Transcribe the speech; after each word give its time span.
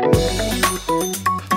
Thank 0.00 0.88
you. 0.88 1.49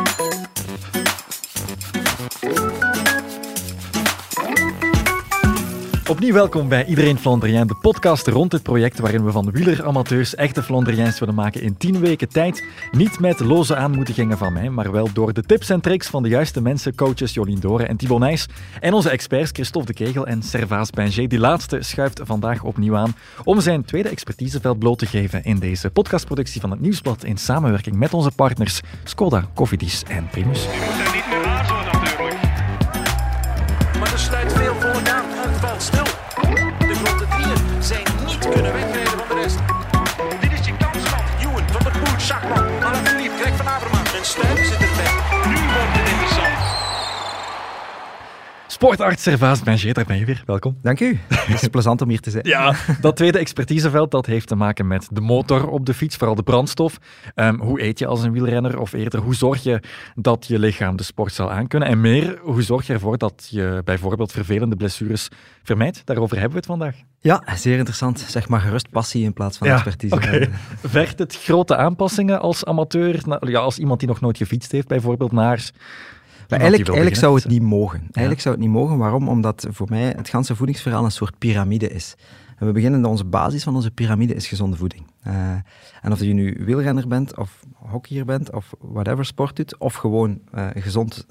Opnieuw 6.13 6.33
welkom 6.33 6.67
bij 6.67 6.85
Iedereen 6.85 7.17
Flandrien, 7.17 7.67
de 7.67 7.75
podcast 7.75 8.27
rond 8.27 8.51
het 8.51 8.63
project 8.63 8.99
waarin 8.99 9.25
we 9.25 9.31
van 9.31 9.51
wieleramateurs 9.51 10.35
echte 10.35 10.63
Flandriëns 10.63 11.19
willen 11.19 11.35
maken 11.35 11.61
in 11.61 11.77
tien 11.77 11.99
weken 11.99 12.29
tijd. 12.29 12.65
Niet 12.91 13.19
met 13.19 13.39
loze 13.39 13.75
aanmoedigingen 13.75 14.37
van 14.37 14.53
mij, 14.53 14.69
maar 14.69 14.91
wel 14.91 15.09
door 15.13 15.33
de 15.33 15.41
tips 15.41 15.69
en 15.69 15.81
tricks 15.81 16.07
van 16.07 16.23
de 16.23 16.29
juiste 16.29 16.61
mensen, 16.61 16.95
coaches 16.95 17.33
Jolien 17.33 17.59
Doren 17.59 17.87
en 17.87 17.97
Thibaut 17.97 18.19
Nijs 18.19 18.47
en 18.79 18.93
onze 18.93 19.09
experts 19.09 19.51
Christophe 19.53 19.87
de 19.87 19.93
Kegel 19.93 20.27
en 20.27 20.43
Servaas 20.43 20.89
Benjé. 20.89 21.27
Die 21.27 21.39
laatste 21.39 21.81
schuift 21.81 22.21
vandaag 22.23 22.63
opnieuw 22.63 22.95
aan 22.95 23.15
om 23.43 23.61
zijn 23.61 23.85
tweede 23.85 24.09
expertiseveld 24.09 24.79
bloot 24.79 24.99
te 24.99 25.05
geven 25.05 25.43
in 25.43 25.59
deze 25.59 25.89
podcastproductie 25.89 26.61
van 26.61 26.71
het 26.71 26.79
Nieuwsblad 26.79 27.23
in 27.23 27.37
samenwerking 27.37 27.95
met 27.95 28.13
onze 28.13 28.31
partners 28.31 28.81
Skoda, 29.03 29.49
Cofidis 29.53 30.03
en 30.07 30.27
Primus. 30.31 30.67
Sportarts 48.83 49.23
Servaas 49.23 49.63
Benjé, 49.63 49.91
daar 49.91 50.05
ben 50.05 50.17
je 50.17 50.25
weer. 50.25 50.43
Welkom. 50.45 50.77
Dank 50.81 50.99
u. 50.99 51.19
Het 51.33 51.61
is 51.61 51.67
plezant 51.67 52.01
om 52.01 52.09
hier 52.09 52.19
te 52.19 52.29
zijn. 52.29 52.47
Ja, 52.47 52.75
dat 53.01 53.15
tweede 53.15 53.37
expertiseveld 53.37 54.11
dat 54.11 54.25
heeft 54.25 54.47
te 54.47 54.55
maken 54.55 54.87
met 54.87 55.07
de 55.11 55.21
motor 55.21 55.69
op 55.69 55.85
de 55.85 55.93
fiets, 55.93 56.15
vooral 56.15 56.35
de 56.35 56.43
brandstof. 56.43 56.97
Ehm, 57.35 57.59
hoe 57.59 57.81
eet 57.81 57.99
je 57.99 58.07
als 58.07 58.23
een 58.23 58.31
wielrenner? 58.31 58.79
Of 58.79 58.93
eerder, 58.93 59.19
hoe 59.19 59.35
zorg 59.35 59.63
je 59.63 59.79
dat 60.15 60.47
je 60.47 60.59
lichaam 60.59 60.95
de 60.95 61.03
sport 61.03 61.33
zal 61.33 61.51
aankunnen? 61.51 61.89
En 61.89 62.01
meer, 62.01 62.39
hoe 62.41 62.61
zorg 62.61 62.87
je 62.87 62.93
ervoor 62.93 63.17
dat 63.17 63.47
je 63.49 63.81
bijvoorbeeld 63.83 64.31
vervelende 64.31 64.75
blessures 64.75 65.27
vermijdt? 65.63 66.01
Daarover 66.05 66.35
hebben 66.35 66.53
we 66.53 66.57
het 66.57 66.65
vandaag. 66.65 66.95
Ja, 67.19 67.43
zeer 67.55 67.77
interessant. 67.77 68.19
Zeg 68.19 68.47
maar 68.47 68.61
gerust 68.61 68.89
passie 68.89 69.23
in 69.23 69.33
plaats 69.33 69.57
van 69.57 69.67
expertise. 69.67 70.15
oké. 70.15 70.49
Vergt 70.83 71.19
het 71.19 71.37
grote 71.43 71.75
aanpassingen 71.75 72.39
als 72.39 72.65
amateur, 72.65 73.21
ja, 73.39 73.59
als 73.59 73.79
iemand 73.79 73.99
die 73.99 74.07
nog 74.09 74.21
nooit 74.21 74.37
gefietst 74.37 74.71
heeft 74.71 74.87
bijvoorbeeld, 74.87 75.31
naar... 75.31 75.71
Eigenlijk, 76.47 77.15
zou 77.15 77.35
het 77.35 77.47
niet 77.47 77.61
mogen. 77.61 77.99
Eigenlijk 77.99 78.39
zou 78.39 78.55
het 78.55 78.63
niet 78.63 78.73
mogen. 78.73 78.97
Waarom? 78.97 79.29
Omdat 79.29 79.67
voor 79.69 79.87
mij 79.89 80.13
het 80.17 80.29
ganse 80.29 80.55
voedingsverhaal 80.55 81.05
een 81.05 81.11
soort 81.11 81.37
piramide 81.37 81.87
is. 81.87 82.15
En 82.57 82.65
we 82.65 82.71
beginnen, 82.71 83.05
onze 83.05 83.25
basis 83.25 83.63
van 83.63 83.75
onze 83.75 83.91
piramide 83.91 84.33
is 84.33 84.47
gezonde 84.47 84.77
voeding. 84.77 85.05
Eh, 85.21 85.51
en 86.01 86.11
of 86.11 86.19
je 86.19 86.33
nu 86.33 86.61
wielrenner 86.65 87.07
bent, 87.07 87.37
of 87.37 87.59
hockeyer 87.73 88.25
bent, 88.25 88.51
of 88.51 88.73
whatever 88.79 89.25
sport 89.25 89.55
doet, 89.55 89.77
of 89.77 89.93
gewoon 89.93 90.39
eh, 90.51 90.67
gezond, 90.75 91.25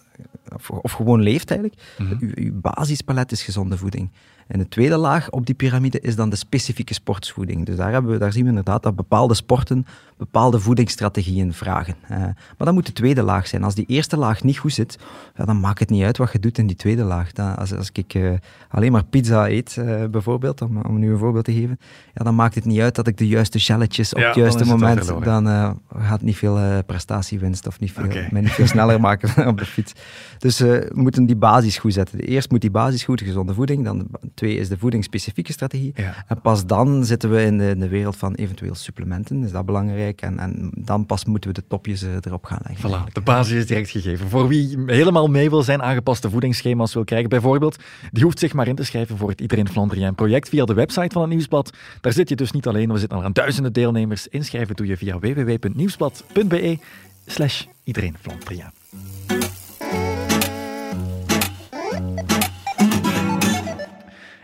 of, 0.54 0.70
of 0.70 0.92
gewoon 0.92 1.20
leeft 1.20 1.50
eigenlijk, 1.50 1.82
uw, 1.98 2.30
uw 2.34 2.60
basispalet 2.60 3.32
is 3.32 3.42
gezonde 3.42 3.76
voeding. 3.76 4.10
En 4.52 4.58
de 4.58 4.68
tweede 4.68 4.96
laag 4.96 5.30
op 5.30 5.46
die 5.46 5.54
piramide 5.54 6.00
is 6.00 6.16
dan 6.16 6.30
de 6.30 6.36
specifieke 6.36 6.94
sportsvoeding. 6.94 7.66
Dus 7.66 7.76
daar, 7.76 7.92
hebben 7.92 8.10
we, 8.10 8.18
daar 8.18 8.32
zien 8.32 8.42
we 8.42 8.48
inderdaad 8.48 8.82
dat 8.82 8.96
bepaalde 8.96 9.34
sporten 9.34 9.86
bepaalde 10.16 10.60
voedingsstrategieën 10.60 11.52
vragen. 11.52 11.94
Maar 12.08 12.34
dat 12.56 12.72
moet 12.72 12.86
de 12.86 12.92
tweede 12.92 13.22
laag 13.22 13.46
zijn. 13.46 13.64
Als 13.64 13.74
die 13.74 13.86
eerste 13.86 14.16
laag 14.16 14.42
niet 14.42 14.58
goed 14.58 14.72
zit, 14.72 14.98
ja, 15.36 15.44
dan 15.44 15.60
maakt 15.60 15.78
het 15.78 15.90
niet 15.90 16.04
uit 16.04 16.16
wat 16.16 16.32
je 16.32 16.38
doet 16.38 16.58
in 16.58 16.66
die 16.66 16.76
tweede 16.76 17.02
laag. 17.02 17.32
Dan, 17.32 17.56
als, 17.56 17.74
als 17.76 17.90
ik 17.92 18.14
eh, 18.14 18.30
alleen 18.68 18.92
maar 18.92 19.04
pizza 19.04 19.48
eet, 19.48 19.76
eh, 19.76 20.04
bijvoorbeeld, 20.04 20.62
om, 20.62 20.76
om 20.82 20.98
nu 20.98 21.12
een 21.12 21.18
voorbeeld 21.18 21.44
te 21.44 21.52
geven, 21.52 21.78
ja, 22.14 22.24
dan 22.24 22.34
maakt 22.34 22.54
het 22.54 22.64
niet 22.64 22.80
uit 22.80 22.94
dat 22.94 23.06
ik 23.06 23.16
de 23.18 23.28
juiste 23.28 23.58
jelletjes 23.58 24.12
op 24.12 24.20
Ja, 24.20 24.26
het 24.26 24.36
juiste 24.36 24.58
het 24.58 24.68
moment, 24.68 25.24
dan 25.24 25.48
eh, 25.48 25.70
gaat 25.96 26.22
niet 26.22 26.36
veel 26.36 26.82
prestatiewinst 26.86 27.66
of 27.66 27.80
niet 27.80 27.92
veel, 27.92 28.06
mij 28.30 28.40
niet 28.40 28.50
veel 28.50 28.66
sneller 28.66 29.00
maken 29.10 29.46
op 29.46 29.58
de 29.58 29.66
fiets. 29.66 29.92
Dus 30.38 30.58
we 30.58 30.90
moeten 30.94 31.26
die 31.26 31.36
basis 31.36 31.78
goed 31.78 31.92
zetten. 31.92 32.18
Eerst 32.20 32.50
moet 32.50 32.60
die 32.60 32.70
basis 32.70 33.04
goed, 33.04 33.20
gezonde 33.20 33.54
voeding. 33.54 33.84
Dan 33.84 33.98
de- 33.98 34.06
twee 34.42 34.56
is 34.56 34.68
de 34.68 34.78
voedingsspecifieke 34.78 35.52
strategie. 35.52 35.92
Ja. 35.96 36.24
En 36.26 36.40
pas 36.40 36.66
dan 36.66 37.04
zitten 37.04 37.30
we 37.30 37.42
in 37.42 37.58
de, 37.58 37.68
in 37.68 37.80
de 37.80 37.88
wereld 37.88 38.16
van 38.16 38.34
eventueel 38.34 38.74
supplementen. 38.74 39.44
Is 39.44 39.50
dat 39.50 39.66
belangrijk? 39.66 40.22
En, 40.22 40.38
en 40.38 40.70
dan 40.74 41.06
pas 41.06 41.24
moeten 41.24 41.50
we 41.50 41.60
de 41.60 41.66
topjes 41.66 42.02
eh, 42.02 42.10
erop 42.20 42.44
gaan 42.44 42.60
leggen. 42.66 42.90
Voilà, 42.90 43.12
de 43.12 43.20
basis 43.20 43.56
is 43.56 43.66
direct 43.66 43.90
gegeven. 43.90 44.28
Voor 44.28 44.48
wie 44.48 44.78
helemaal 44.86 45.26
mee 45.26 45.50
wil 45.50 45.62
zijn, 45.62 45.82
aangepaste 45.82 46.30
voedingsschema's 46.30 46.94
wil 46.94 47.04
krijgen, 47.04 47.28
bijvoorbeeld, 47.28 47.76
die 48.10 48.24
hoeft 48.24 48.38
zich 48.38 48.52
maar 48.52 48.68
in 48.68 48.74
te 48.74 48.84
schrijven 48.84 49.16
voor 49.16 49.28
het 49.28 49.40
Iedereen 49.40 49.68
Flandrien 49.68 50.14
project 50.14 50.48
via 50.48 50.64
de 50.64 50.74
website 50.74 51.12
van 51.12 51.22
het 51.22 51.30
Nieuwsblad. 51.30 51.70
Daar 52.00 52.12
zit 52.12 52.28
je 52.28 52.36
dus 52.36 52.50
niet 52.50 52.66
alleen, 52.66 52.92
we 52.92 52.98
zitten 52.98 53.18
al 53.18 53.24
aan 53.24 53.32
duizenden 53.32 53.72
deelnemers. 53.72 54.28
Inschrijven 54.28 54.76
doe 54.76 54.86
je 54.86 54.96
via 54.96 55.18
www.nieuwsblad.be 55.18 56.78
slash 57.26 57.64
Iedereen 57.84 58.16
Flandrien. 58.20 59.31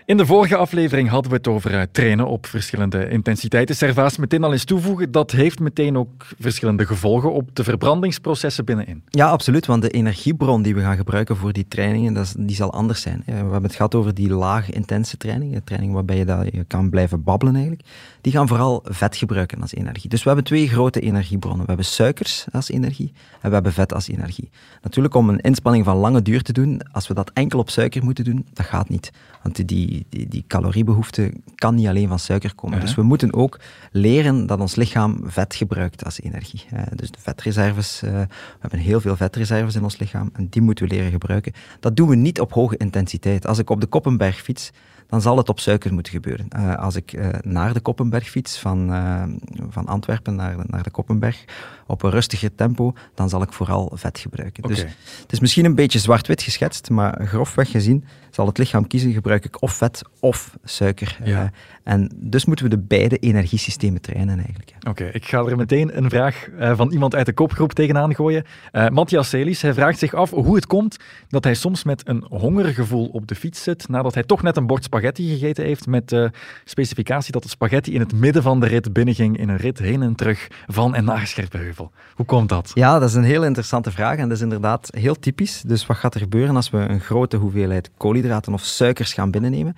In 0.08 0.16
de 0.16 0.26
vorige 0.26 0.56
aflevering 0.56 1.08
hadden 1.08 1.30
we 1.30 1.36
het 1.36 1.48
over 1.48 1.74
eh, 1.74 1.82
trainen 1.92 2.26
op 2.26 2.46
verschillende 2.46 3.08
intensiteiten. 3.08 3.76
Servaas 3.76 4.16
meteen 4.16 4.44
al 4.44 4.52
eens 4.52 4.64
toevoegen, 4.64 5.10
dat 5.10 5.30
heeft 5.30 5.60
meteen 5.60 5.96
ook 5.96 6.26
verschillende 6.38 6.86
gevolgen 6.86 7.32
op 7.32 7.54
de 7.54 7.64
verbrandingsprocessen 7.64 8.64
binnenin. 8.64 9.02
Ja, 9.08 9.28
absoluut. 9.28 9.66
Want 9.66 9.82
de 9.82 9.90
energiebron 9.90 10.62
die 10.62 10.74
we 10.74 10.80
gaan 10.80 10.96
gebruiken 10.96 11.36
voor 11.36 11.52
die 11.52 11.68
trainingen, 11.68 12.24
die 12.38 12.56
zal 12.56 12.72
anders 12.72 13.00
zijn. 13.00 13.22
We 13.24 13.32
hebben 13.32 13.62
het 13.62 13.74
gehad 13.74 13.94
over 13.94 14.14
die 14.14 14.30
laag 14.30 14.70
intense 14.70 15.16
training. 15.16 15.54
Een 15.54 15.64
training 15.64 15.92
waarbij 15.92 16.16
je, 16.16 16.48
je 16.52 16.64
kan 16.64 16.90
blijven 16.90 17.22
babbelen 17.22 17.54
eigenlijk. 17.54 17.88
Die 18.20 18.32
gaan 18.32 18.48
vooral 18.48 18.84
vet 18.84 19.16
gebruiken 19.16 19.60
als 19.60 19.74
energie. 19.74 20.10
Dus 20.10 20.20
we 20.22 20.26
hebben 20.26 20.46
twee 20.46 20.68
grote 20.68 21.00
energiebronnen. 21.00 21.60
We 21.60 21.68
hebben 21.68 21.86
suikers 21.86 22.46
als 22.52 22.70
energie 22.70 23.12
en 23.40 23.48
we 23.48 23.54
hebben 23.54 23.72
vet 23.72 23.94
als 23.94 24.08
energie. 24.08 24.50
Natuurlijk, 24.82 25.14
om 25.14 25.28
een 25.28 25.40
inspanning 25.40 25.84
van 25.84 25.96
lange 25.96 26.22
duur 26.22 26.42
te 26.42 26.52
doen, 26.52 26.80
als 26.92 27.08
we 27.08 27.14
dat 27.14 27.30
enkel 27.34 27.58
op 27.58 27.70
suiker 27.70 28.04
moeten 28.04 28.24
doen, 28.24 28.46
dat 28.52 28.66
gaat 28.66 28.88
niet. 28.88 29.10
Want 29.42 29.68
die, 29.68 29.97
die, 30.08 30.28
die 30.28 30.44
caloriebehoefte 30.46 31.32
kan 31.54 31.74
niet 31.74 31.86
alleen 31.86 32.08
van 32.08 32.18
suiker 32.18 32.54
komen. 32.54 32.78
Ja. 32.78 32.84
Dus 32.84 32.94
we 32.94 33.02
moeten 33.02 33.34
ook 33.34 33.60
leren 33.92 34.46
dat 34.46 34.60
ons 34.60 34.74
lichaam 34.74 35.20
vet 35.24 35.54
gebruikt 35.54 36.04
als 36.04 36.20
energie. 36.20 36.64
Eh, 36.70 36.82
dus 36.94 37.10
de 37.10 37.18
vetreserves, 37.20 38.02
eh, 38.02 38.10
we 38.10 38.26
hebben 38.58 38.78
heel 38.78 39.00
veel 39.00 39.16
vetreserves 39.16 39.74
in 39.74 39.82
ons 39.82 39.98
lichaam 39.98 40.30
en 40.32 40.48
die 40.48 40.62
moeten 40.62 40.88
we 40.88 40.94
leren 40.94 41.10
gebruiken. 41.10 41.52
Dat 41.80 41.96
doen 41.96 42.08
we 42.08 42.16
niet 42.16 42.40
op 42.40 42.52
hoge 42.52 42.76
intensiteit. 42.76 43.46
Als 43.46 43.58
ik 43.58 43.70
op 43.70 43.80
de 43.80 43.86
Koppenberg 43.86 44.40
fiets, 44.40 44.70
dan 45.08 45.20
zal 45.20 45.36
het 45.36 45.48
op 45.48 45.60
suiker 45.60 45.92
moeten 45.92 46.12
gebeuren. 46.12 46.46
Eh, 46.48 46.74
als 46.74 46.96
ik 46.96 47.12
eh, 47.12 47.28
naar 47.42 47.72
de 47.72 47.80
Koppenberg 47.80 48.28
fiets, 48.30 48.58
van, 48.58 48.92
eh, 48.92 49.22
van 49.68 49.86
Antwerpen 49.86 50.34
naar, 50.34 50.56
de- 50.56 50.64
naar 50.66 50.82
de 50.82 50.90
Koppenberg, 50.90 51.44
op 51.86 52.02
een 52.02 52.10
rustiger 52.10 52.54
tempo, 52.54 52.92
dan 53.14 53.28
zal 53.28 53.42
ik 53.42 53.52
vooral 53.52 53.92
vet 53.94 54.18
gebruiken. 54.18 54.62
Dus 54.62 54.78
het 55.22 55.32
is 55.32 55.40
misschien 55.40 55.64
een 55.64 55.74
beetje 55.74 55.98
zwart-wit 55.98 56.42
geschetst, 56.42 56.90
maar 56.90 57.26
grofweg 57.26 57.70
gezien 57.70 58.04
zal 58.30 58.46
het 58.46 58.58
lichaam 58.58 58.86
kiezen, 58.86 59.12
gebruik 59.12 59.44
ik 59.44 59.62
of 59.62 59.72
vet 59.72 60.02
of 60.20 60.56
suiker. 60.64 61.18
Ja. 61.24 61.50
Eh, 61.88 61.94
en 61.94 62.10
dus 62.16 62.44
moeten 62.44 62.64
we 62.64 62.70
de 62.70 62.82
beide 62.82 63.16
energiesystemen 63.16 64.00
trainen 64.00 64.36
eigenlijk. 64.36 64.72
Oké, 64.88 65.04
ik 65.04 65.24
ga 65.24 65.44
er 65.44 65.56
meteen 65.56 65.96
een 65.96 66.10
vraag 66.10 66.48
eh, 66.58 66.76
van 66.76 66.92
iemand 66.92 67.14
uit 67.14 67.26
de 67.26 67.32
kopgroep 67.32 67.72
tegenaan 67.72 68.14
gooien. 68.14 68.44
Eh 68.72 68.88
Matthias 68.88 69.28
Celis, 69.28 69.62
hij 69.62 69.74
vraagt 69.74 69.98
zich 69.98 70.14
af 70.14 70.30
hoe 70.30 70.54
het 70.54 70.66
komt 70.66 70.96
dat 71.28 71.44
hij 71.44 71.54
soms 71.54 71.84
met 71.84 72.08
een 72.08 72.24
hongergevoel 72.28 73.06
op 73.06 73.26
de 73.26 73.34
fiets 73.34 73.62
zit 73.62 73.88
nadat 73.88 74.14
hij 74.14 74.22
toch 74.22 74.42
net 74.42 74.56
een 74.56 74.66
bord 74.66 74.84
spaghetti 74.84 75.28
gegeten 75.28 75.64
heeft 75.64 75.86
met 75.86 76.08
de 76.08 76.30
specificatie 76.64 77.32
dat 77.32 77.42
de 77.42 77.48
spaghetti 77.48 77.94
in 77.94 78.00
het 78.00 78.12
midden 78.12 78.42
van 78.42 78.60
de 78.60 78.66
rit 78.66 78.92
binnenging 78.92 79.38
in 79.38 79.48
een 79.48 79.56
rit 79.56 79.78
heen 79.78 80.02
en 80.02 80.14
terug 80.14 80.48
van 80.66 80.94
en 80.94 81.04
naar 81.04 81.26
Scherpenheuvel. 81.26 81.90
Hoe 82.14 82.26
komt 82.26 82.48
dat? 82.48 82.70
Ja, 82.74 82.98
dat 82.98 83.08
is 83.08 83.14
een 83.14 83.24
heel 83.24 83.44
interessante 83.44 83.90
vraag 83.90 84.16
en 84.16 84.28
dat 84.28 84.36
is 84.36 84.42
inderdaad 84.42 84.88
heel 84.90 85.18
typisch. 85.18 85.62
Dus 85.66 85.86
wat 85.86 85.96
gaat 85.96 86.14
er 86.14 86.20
gebeuren 86.20 86.56
als 86.56 86.70
we 86.70 86.78
een 86.78 87.00
grote 87.00 87.36
hoeveelheid 87.36 87.90
koolhydraten 87.96 88.52
of 88.52 88.62
suikers 88.62 89.12
gaan 89.12 89.30
binnennemen? 89.30 89.76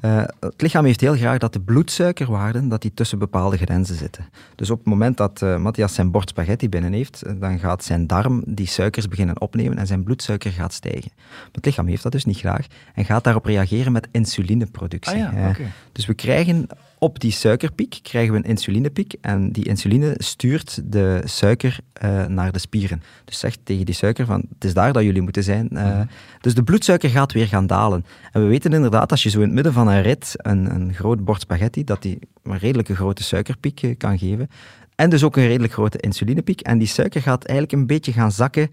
Eh, 0.00 0.22
het 0.40 0.62
lichaam 0.62 0.84
heeft 0.84 1.00
heel 1.00 1.14
graag 1.14 1.38
dat 1.38 1.45
de 1.52 1.60
bloedsuikerwaarden 1.60 2.68
dat 2.68 2.82
die 2.82 2.94
tussen 2.94 3.18
bepaalde 3.18 3.56
grenzen 3.56 3.96
zitten. 3.96 4.28
Dus 4.54 4.70
op 4.70 4.78
het 4.78 4.86
moment 4.86 5.16
dat 5.16 5.42
eh, 5.42 5.56
Matthias 5.56 5.94
zijn 5.94 6.10
bord 6.10 6.28
spaghetti 6.28 6.68
binnen 6.68 6.92
heeft, 6.92 7.22
eh, 7.22 7.32
dan 7.40 7.58
gaat 7.58 7.84
zijn 7.84 8.06
darm 8.06 8.42
die 8.46 8.66
suikers 8.66 9.08
beginnen 9.08 9.40
opnemen 9.40 9.78
en 9.78 9.86
zijn 9.86 10.04
bloedsuiker 10.04 10.50
gaat 10.50 10.72
stijgen. 10.72 11.10
Het 11.52 11.64
lichaam 11.64 11.86
heeft 11.86 12.02
dat 12.02 12.12
dus 12.12 12.24
niet 12.24 12.38
graag 12.38 12.66
en 12.94 13.04
gaat 13.04 13.24
daarop 13.24 13.44
reageren 13.44 13.92
met 13.92 14.08
insulineproductie. 14.10 15.26
Ah 15.26 15.32
ja, 15.32 15.54
dus 15.92 16.06
we 16.06 16.14
krijgen 16.14 16.66
op 16.98 17.20
die 17.20 17.30
suikerpiek 17.30 17.98
krijgen 18.02 18.32
we 18.32 18.38
een 18.38 18.44
insulinepiek 18.44 19.14
en 19.20 19.52
die 19.52 19.64
insuline 19.64 20.14
stuurt 20.18 20.80
de 20.84 21.22
suiker 21.24 21.78
eh, 21.92 22.26
naar 22.26 22.52
de 22.52 22.58
spieren. 22.58 23.02
Dus 23.24 23.38
zegt 23.38 23.58
tegen 23.62 23.84
die 23.84 23.94
suiker 23.94 24.26
van 24.26 24.44
het 24.54 24.64
is 24.64 24.74
daar 24.74 24.92
dat 24.92 25.02
jullie 25.02 25.22
moeten 25.22 25.42
zijn. 25.42 25.68
Eh, 25.70 25.84
Mhm. 25.84 26.06
Dus 26.40 26.54
de 26.54 26.62
bloedsuiker 26.62 27.10
gaat 27.10 27.32
weer 27.32 27.46
gaan 27.46 27.66
dalen. 27.66 28.04
En 28.32 28.42
we 28.42 28.48
weten 28.48 28.72
inderdaad, 28.72 29.10
als 29.10 29.22
je 29.22 29.30
zo 29.30 29.38
in 29.38 29.44
het 29.44 29.54
midden 29.54 29.72
van 29.72 29.88
een 29.88 30.02
rit 30.02 30.32
een, 30.36 30.74
een 30.74 30.94
groot 30.94 31.24
bord 31.24 31.40
spaghetti, 31.40 31.84
dat 31.84 32.02
die 32.02 32.18
een 32.42 32.58
redelijke 32.58 32.94
grote 32.94 33.22
suikerpiek 33.22 33.82
eh, 33.82 33.96
kan 33.96 34.18
geven. 34.18 34.48
En 34.96 35.10
dus 35.10 35.22
ook 35.22 35.36
een 35.36 35.46
redelijk 35.46 35.72
grote 35.72 35.98
insulinepiek. 35.98 36.60
En 36.60 36.78
die 36.78 36.88
suiker 36.88 37.22
gaat 37.22 37.44
eigenlijk 37.44 37.80
een 37.80 37.86
beetje 37.86 38.12
gaan 38.12 38.32
zakken, 38.32 38.70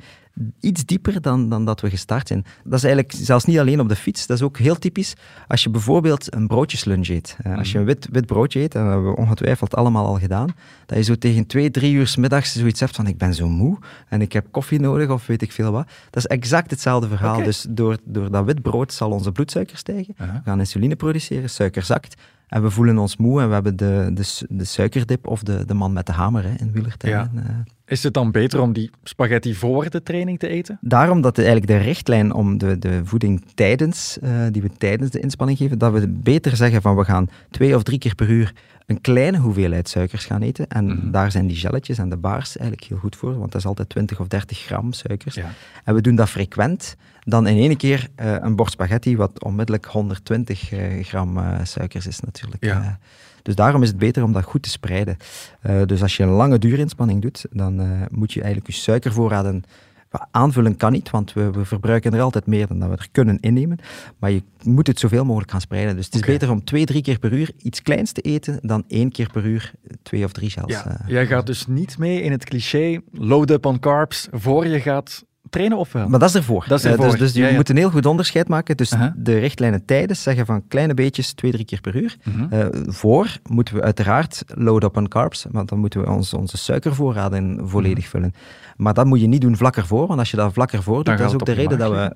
iets 0.60 0.86
dieper 0.86 1.22
dan, 1.22 1.50
dan 1.50 1.66
dat 1.66 1.82
we 1.82 1.90
gestart 1.90 2.28
zijn. 2.28 2.46
Dat 2.64 2.74
is 2.74 2.84
eigenlijk 2.84 3.14
zelfs 3.18 3.46
niet 3.46 3.60
alleen 3.60 3.80
op 3.80 3.90
de 3.90 3.96
fiets, 3.96 4.28
dat 4.28 4.38
is 4.38 4.44
ook 4.44 4.58
heel 4.58 4.76
typisch 4.76 5.14
als 5.48 5.64
je 5.64 5.70
bijvoorbeeld 5.70 6.34
een 6.34 6.48
broodjeslunch 6.48 7.08
eet. 7.08 7.38
Eh, 7.44 7.58
Als 7.58 7.72
je 7.72 7.78
een 7.78 7.86
wit, 7.86 8.08
wit 8.12 8.26
broodje 8.26 8.60
eet, 8.60 8.76
en 8.76 8.84
dat 8.84 8.92
hebben 8.92 9.12
we 9.12 9.18
ongetwijfeld 9.18 9.76
allemaal 9.76 10.06
al 10.06 10.20
gedaan, 10.20 10.50
dat 10.86 10.98
je 10.98 11.04
zo 11.04 11.16
tegen 11.16 11.48
twee, 11.48 11.72
drie 11.72 11.94
uur 11.94 12.08
's 12.08 12.16
middags 12.16 12.54
zoiets 12.54 12.80
hebt 12.80 12.96
van 12.96 13.08
ik 13.08 13.18
ben 13.18 13.34
zo 13.34 13.48
moe 13.48 13.78
en 14.10 14.22
ik 14.22 14.34
heb 14.34 14.48
koffie 14.52 14.80
nodig 14.80 15.10
of 15.10 15.28
weet 15.28 15.42
ik 15.42 15.52
veel 15.52 15.72
wat. 15.72 15.88
Dat 16.10 16.24
is 16.24 16.28
exact 16.28 16.72
hetzelfde 16.72 17.08
verhaal. 17.08 17.44
Dus 17.44 17.66
door, 17.70 17.98
door 18.04 18.32
dat 18.32 18.46
wit 18.46 18.62
brood 18.62 18.94
zal 18.94 19.12
onze 19.12 19.32
bloedsuiker 19.32 19.78
stijgen, 19.78 20.14
Aha. 20.18 20.34
we 20.34 20.50
gaan 20.50 20.60
insuline 20.60 20.96
produceren, 20.96 21.50
suiker 21.50 21.84
zakt 21.84 22.16
en 22.54 22.62
we 22.62 22.70
voelen 22.70 22.98
ons 22.98 23.18
moe 23.18 23.42
en 23.42 23.48
we 23.48 23.54
hebben 23.54 23.76
de, 23.76 24.10
de, 24.14 24.46
de 24.50 24.64
suikerdip 24.64 25.28
of 25.28 25.44
de, 25.44 25.66
de 25.66 25.74
man 25.74 25.94
met 25.94 26.06
de 26.06 26.12
hamer 26.12 26.44
hè, 26.44 26.54
in 26.58 26.72
wielertermen. 26.72 27.44
eh. 27.48 27.56
Is 27.86 28.04
het 28.04 28.14
dan 28.14 28.32
beter 28.32 28.60
om 28.62 28.74
die 28.74 28.90
spaghetti 29.04 29.56
voor 29.56 29.90
de 29.90 30.04
training 30.04 30.40
te 30.40 30.48
eten? 30.48 30.78
Daarom 30.82 31.22
dat 31.22 31.36
de, 31.36 31.44
eigenlijk 31.44 31.72
de 31.80 31.86
richtlijn 31.86 32.34
om 32.34 32.58
de, 32.58 32.80
de 32.80 33.02
voeding 33.04 33.44
tijdens, 33.54 34.20
eh, 34.20 34.32
die 34.52 34.62
we 34.62 34.70
tijdens 34.78 35.10
de 35.12 35.20
inspanning 35.20 35.58
geven, 35.58 35.78
dat 35.78 35.94
we 35.94 36.08
beter 36.08 36.56
zeggen 36.56 36.82
van 36.82 36.96
we 36.96 37.04
gaan 37.04 37.28
twee 37.50 37.76
of 37.76 37.84
drie 37.84 37.98
keer 38.00 38.16
per 38.16 38.30
uur 38.30 38.54
een 38.86 39.02
kleine 39.02 39.38
hoeveelheid 39.38 39.90
suikers 39.90 40.26
gaan 40.26 40.42
eten. 40.42 40.68
En 40.68 40.86
Mhm. 40.86 41.12
daar 41.12 41.32
zijn 41.32 41.48
die 41.48 41.58
gelletjes 41.58 41.98
en 41.98 42.10
de 42.10 42.18
baars 42.18 42.58
eigenlijk 42.58 42.90
heel 42.90 42.98
goed 42.98 43.16
voor, 43.16 43.38
want 43.40 43.52
dat 43.52 43.62
is 43.62 43.68
altijd 43.68 43.90
20 43.90 44.20
of 44.20 44.28
30 44.28 44.58
gram 44.58 44.94
suikers. 44.94 45.36
Ja. 45.36 45.50
En 45.84 45.94
we 45.94 46.02
doen 46.02 46.16
dat 46.16 46.30
frequent, 46.30 46.96
dan 47.24 47.48
in 47.48 47.58
één 47.58 47.78
keer 47.78 48.08
eh, 48.16 48.36
een 48.40 48.56
bord 48.56 48.72
spaghetti, 48.72 49.18
wat 49.18 49.44
onmiddellijk 49.44 49.86
120 49.86 50.72
eh, 50.72 51.04
gram 51.04 51.38
eh, 51.38 51.60
suikers 51.64 52.08
is 52.08 52.20
natuurlijk. 52.20 52.66
Ja. 52.66 53.00
Dus 53.42 53.56
daarom 53.56 53.82
is 53.82 53.88
het 53.88 53.98
beter 53.98 54.24
om 54.24 54.34
dat 54.34 54.44
goed 54.44 54.62
te 54.62 54.70
spreiden. 54.70 55.18
Dus 55.86 56.02
als 56.02 56.18
je 56.18 56.24
een 56.24 56.30
lange 56.30 56.60
duurinspanning 56.60 57.22
doet, 57.22 57.46
dan 57.52 58.08
moet 58.12 58.34
je 58.34 58.42
eigenlijk 58.42 58.74
je 58.74 58.82
suikervoorraden 58.82 59.64
Aanvullen 60.32 60.76
kan 60.76 60.92
niet, 60.92 61.10
want 61.10 61.34
we, 61.34 61.52
we 61.52 61.66
verbruiken 61.66 62.14
er 62.14 62.22
altijd 62.22 62.46
meer 62.46 62.68
dan 62.68 62.80
dat 62.80 62.90
we 62.90 62.96
er 62.96 63.08
kunnen 63.12 63.40
innemen. 63.40 63.80
Maar 64.20 64.32
je 64.32 64.44
moet 64.64 64.88
het 64.88 65.00
zoveel 65.00 65.26
mogelijk 65.26 65.52
gaan 65.52 65.62
spreiden. 65.62 65.96
Dus 65.96 66.06
het 66.06 66.16
is 66.16 66.22
beter 66.22 66.52
om 66.52 66.64
twee, 66.64 66.86
drie 66.86 67.02
keer 67.02 67.20
per 67.20 67.34
uur 67.34 67.52
iets 67.58 67.82
kleins 67.82 68.12
te 68.12 68.22
eten 68.22 68.60
dan 68.62 68.84
één 68.88 69.12
keer 69.12 69.30
per 69.32 69.46
uur 69.46 69.72
twee 70.02 70.24
of 70.24 70.32
drie 70.32 70.50
zelfs. 70.50 70.74
Ja. 70.74 71.02
Jij 71.08 71.28
gaat 71.28 71.46
dus 71.46 71.68
niet 71.68 71.98
mee 71.98 72.22
in 72.22 72.32
het 72.32 72.46
cliché 72.46 73.02
load 73.12 73.52
up 73.52 73.66
on 73.66 73.80
carbs 73.80 74.28
voor 74.32 74.68
je 74.68 74.80
gaat 74.80 75.26
trainen 75.54 75.78
of 75.78 75.92
wel? 75.92 76.08
Maar 76.10 76.20
dat 76.20 76.30
is 76.30 76.36
ervoor. 76.36 76.66
Dat 76.68 76.80
is 76.80 76.86
Eh, 76.86 76.92
ervoor. 76.92 77.10
dus 77.10 77.20
dus 77.20 77.34
je 77.34 77.56
moet 77.56 77.70
een 77.70 77.78
heel 77.78 77.90
goed 77.90 78.06
onderscheid 78.06 78.48
maken. 78.48 78.78
Dus 78.78 78.94
Aha. 78.94 79.14
de 79.18 79.40
richtlijnen 79.40 79.86
tijdens 79.86 80.24
zeggen 80.24 80.46
van 80.46 80.68
kleine 80.68 80.94
beetjes, 80.94 81.34
twee, 81.34 81.52
drie 81.52 81.66
keer 81.66 81.82
per 81.82 81.96
uur. 81.96 82.16
Mhm. 82.24 82.54
Eh, 82.54 82.66
voor 82.88 83.38
moeten 83.50 83.76
we 83.76 83.82
uiteraard 83.82 84.44
load 84.48 84.84
up 84.84 84.98
on 84.98 85.08
carbs, 85.08 85.46
want 85.52 85.70
dan 85.70 85.80
moeten 85.80 86.02
we 86.02 86.10
ons, 86.10 86.34
onze 86.34 86.58
suikervoorraden 86.58 87.60
volledig 87.70 88.08
vullen. 88.08 88.34
Maar 88.78 88.94
dat 88.94 89.06
moet 89.06 89.22
je 89.22 89.28
niet 89.28 89.42
doen 89.42 89.58
vlak 89.58 89.76
ervoor, 89.76 90.08
want 90.08 90.20
als 90.20 90.32
je 90.32 90.38
dat 90.38 90.54
vlak 90.54 90.72
ervoor 90.72 91.04
doet, 91.04 91.18
dat 91.18 91.28
is 91.28 91.34
ook 91.34 91.46
de 91.46 91.52
reden 91.52 91.78
dat 91.78 91.92
we... 91.92 92.16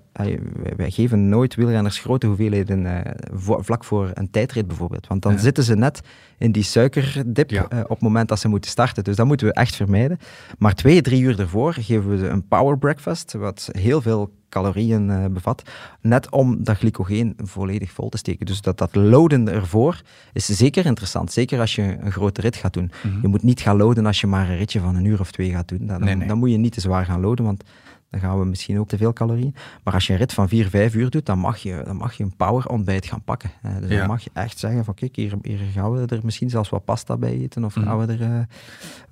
wij, 0.75 0.91
geven 0.91 1.29
nooit 1.29 1.55
wielrenners 1.55 1.99
grote 1.99 2.27
hoeveelheden 2.27 2.85
eh, 2.85 3.11
vlak 3.59 3.83
voor 3.83 4.09
een 4.13 4.29
tijdrit 4.31 4.67
bijvoorbeeld. 4.67 5.07
Want 5.07 5.21
dan 5.21 5.39
zitten 5.39 5.63
ze 5.63 5.75
net 5.75 6.01
in 6.37 6.51
die 6.51 6.63
suikerdip 6.63 7.49
Ja. 7.49 7.67
eh, 7.69 7.79
op 7.79 7.89
het 7.89 8.01
moment 8.01 8.29
dat 8.29 8.39
ze 8.39 8.47
moeten 8.47 8.69
starten. 8.69 9.03
Dus 9.03 9.15
dat 9.15 9.25
moeten 9.25 9.47
we 9.47 9.53
echt 9.53 9.75
vermijden. 9.75 10.17
Maar 10.57 10.73
twee, 10.73 11.01
drie 11.01 11.21
uur 11.21 11.39
ervoor 11.39 11.73
geven 11.73 12.09
we 12.09 12.17
ze 12.17 12.27
een 12.27 12.47
power 12.47 12.77
breakfast, 12.77 13.33
wat 13.33 13.69
heel 13.71 14.01
veel 14.01 14.35
calorieën 14.49 15.09
eh, 15.09 15.25
bevat, 15.25 15.61
net 16.01 16.29
om 16.31 16.63
dat 16.63 16.77
glycogeen 16.77 17.33
volledig 17.43 17.91
vol 17.91 18.09
te 18.09 18.17
steken. 18.17 18.45
Dus 18.45 18.61
dat, 18.61 18.77
dat 18.77 18.95
loaden 18.95 19.47
ervoor 19.49 20.01
is 20.33 20.45
zeker 20.45 20.85
interessant, 20.85 21.31
zeker 21.31 21.59
als 21.59 21.75
je 21.75 21.97
een 22.01 22.11
grote 22.11 22.41
rit 22.41 22.55
gaat 22.55 22.73
doen. 22.73 22.91
Mhm. 23.03 23.21
Je 23.21 23.27
moet 23.27 23.43
niet 23.43 23.59
gaan 23.61 23.77
loaden 23.77 24.05
als 24.05 24.21
je 24.21 24.27
maar 24.27 24.49
een 24.49 24.57
ritje 24.57 24.79
van 24.79 24.95
een 24.95 25.05
uur 25.05 25.19
of 25.19 25.31
twee 25.31 25.51
gaat 25.51 25.67
doen. 25.67 25.87
Dan, 25.87 26.03
Nee, 26.03 26.15
nee. 26.15 26.27
dan 26.27 26.37
moet 26.37 26.51
je 26.51 26.57
niet 26.57 26.73
te 26.73 26.81
zwaar 26.81 27.05
gaan 27.05 27.21
loaden, 27.21 27.45
want 27.45 27.63
dan 28.19 28.29
gaan 28.29 28.39
we 28.39 28.45
misschien 28.45 28.79
ook 28.79 28.87
te 28.87 28.97
veel 28.97 29.13
calorieën. 29.13 29.55
Maar 29.83 29.93
als 29.93 30.07
je 30.07 30.13
een 30.13 30.19
rit 30.19 30.33
van 30.33 30.47
vier, 30.47 30.69
vijf 30.69 30.95
uur 30.95 31.09
doet, 31.09 31.25
dan 31.25 31.39
mag 31.39 31.57
je, 31.57 31.81
dan 31.85 31.95
mag 31.95 32.13
je 32.13 32.23
een 32.23 32.35
power 32.35 32.67
ontbijt 32.67 33.05
gaan 33.05 33.21
pakken. 33.23 33.49
Eh, 33.61 33.71
dus 33.79 33.89
Ja. 33.89 33.97
dan 33.97 34.07
mag 34.07 34.23
je 34.23 34.29
echt 34.33 34.59
zeggen 34.59 34.85
van 34.85 34.93
kijk, 34.93 35.15
hier, 35.15 35.33
hier 35.41 35.59
gaan 35.73 35.91
we 35.91 36.05
er 36.05 36.19
misschien 36.23 36.49
zelfs 36.49 36.69
wat 36.69 36.85
pasta 36.85 37.17
bij 37.17 37.31
eten 37.31 37.63
of 37.63 37.75
Mhm. 37.75 37.85
gaan 37.85 37.97
we 37.99 38.13
er 38.13 38.21
eh, 38.21 38.39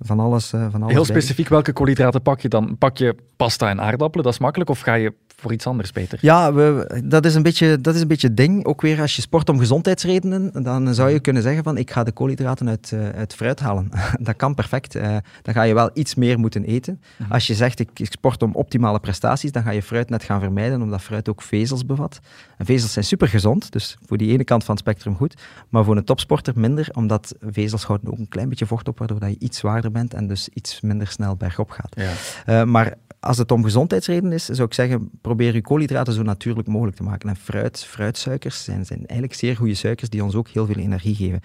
van 0.00 0.20
alles, 0.20 0.52
eh, 0.52 0.60
van 0.70 0.82
alles 0.82 0.94
Heel 0.94 1.02
bij 1.06 1.14
specifiek, 1.14 1.48
welke 1.48 1.72
koolhydraten 1.72 2.22
pak 2.22 2.40
je 2.40 2.48
dan? 2.48 2.78
Pak 2.78 2.96
je 2.96 3.16
pasta 3.36 3.68
en 3.70 3.80
aardappelen, 3.80 4.24
dat 4.24 4.32
is 4.34 4.38
makkelijk, 4.40 4.70
of 4.70 4.80
ga 4.80 4.94
je 4.94 5.12
voor 5.36 5.52
iets 5.52 5.66
anders, 5.66 5.90
Peter? 5.90 6.18
Ja, 6.22 6.52
we, 6.52 7.00
dat, 7.04 7.24
is 7.24 7.34
een 7.34 7.42
beetje, 7.42 7.80
dat 7.80 7.94
is 7.94 8.00
een 8.00 8.08
beetje 8.08 8.26
het 8.26 8.36
ding. 8.36 8.64
Ook 8.64 8.80
weer 8.80 9.00
als 9.00 9.16
je 9.16 9.22
sport 9.22 9.48
om 9.48 9.58
gezondheidsredenen, 9.58 10.62
dan 10.62 10.94
zou 10.94 11.10
je 11.10 11.20
kunnen 11.20 11.42
zeggen 11.42 11.62
van 11.64 11.76
ik 11.76 11.90
ga 11.90 12.04
de 12.04 12.12
koolhydraten 12.12 12.68
uit, 12.68 12.92
eh, 12.92 13.08
uit 13.08 13.34
fruit 13.34 13.60
halen. 13.60 13.90
dat 14.20 14.36
kan 14.36 14.54
perfect. 14.54 14.94
Eh, 14.94 15.16
dan 15.42 15.54
ga 15.54 15.62
je 15.62 15.74
wel 15.74 15.90
iets 15.92 16.14
meer 16.14 16.38
moeten 16.38 16.64
eten. 16.64 17.00
Als 17.28 17.46
je 17.46 17.54
zegt 17.54 17.78
ik, 17.78 17.90
ik 17.94 18.12
sport 18.12 18.42
om 18.42 18.54
optimale 18.54 19.00
prestaties, 19.00 19.52
dan 19.52 19.62
ga 19.62 19.70
je 19.70 19.82
fruit 19.82 20.10
net 20.10 20.22
gaan 20.22 20.40
vermijden, 20.40 20.82
omdat 20.82 21.02
fruit 21.02 21.28
ook 21.28 21.42
vezels 21.42 21.86
bevat. 21.86 22.20
En 22.56 22.66
vezels 22.66 22.92
zijn 22.92 23.04
super 23.04 23.28
gezond, 23.28 23.72
dus 23.72 23.96
voor 24.06 24.16
die 24.16 24.32
ene 24.32 24.44
kant 24.44 24.64
van 24.64 24.74
het 24.74 24.84
spectrum 24.84 25.16
goed. 25.16 25.34
Maar 25.68 25.84
voor 25.84 25.96
een 25.96 26.04
topsporter 26.04 26.52
minder, 26.56 26.88
omdat 26.92 27.34
vezels 27.40 27.84
houden 27.84 28.10
ook 28.12 28.18
een 28.18 28.28
klein 28.28 28.48
beetje 28.48 28.66
vocht 28.66 28.88
op, 28.88 28.98
waardoor 28.98 29.20
dat 29.20 29.30
je 29.30 29.38
iets 29.38 29.58
zwaarder 29.58 29.90
bent 29.90 30.14
en 30.14 30.26
dus 30.26 30.48
iets 30.48 30.80
minder 30.80 31.06
snel 31.06 31.36
bergop 31.36 31.70
gaat. 31.70 31.94
Ja. 31.96 32.12
Eh, 32.46 32.64
maar 32.64 32.94
als 33.26 33.38
het 33.38 33.52
om 33.52 33.64
gezondheidsredenen 33.64 34.32
is, 34.32 34.44
zou 34.44 34.68
ik 34.68 34.74
zeggen, 34.74 35.10
probeer 35.20 35.54
je 35.54 35.60
koolhydraten 35.60 36.12
zo 36.12 36.22
natuurlijk 36.22 36.68
mogelijk 36.68 36.96
te 36.96 37.02
maken. 37.02 37.28
En 37.28 37.36
fruit, 37.36 37.84
fruitsuikers 37.84 38.64
zijn, 38.64 38.84
zijn 38.84 38.98
eigenlijk 38.98 39.34
zeer 39.34 39.56
goede 39.56 39.74
suikers 39.74 40.08
die 40.08 40.24
ons 40.24 40.34
ook 40.34 40.48
heel 40.48 40.66
veel 40.66 40.76
energie 40.76 41.14
geven. 41.14 41.40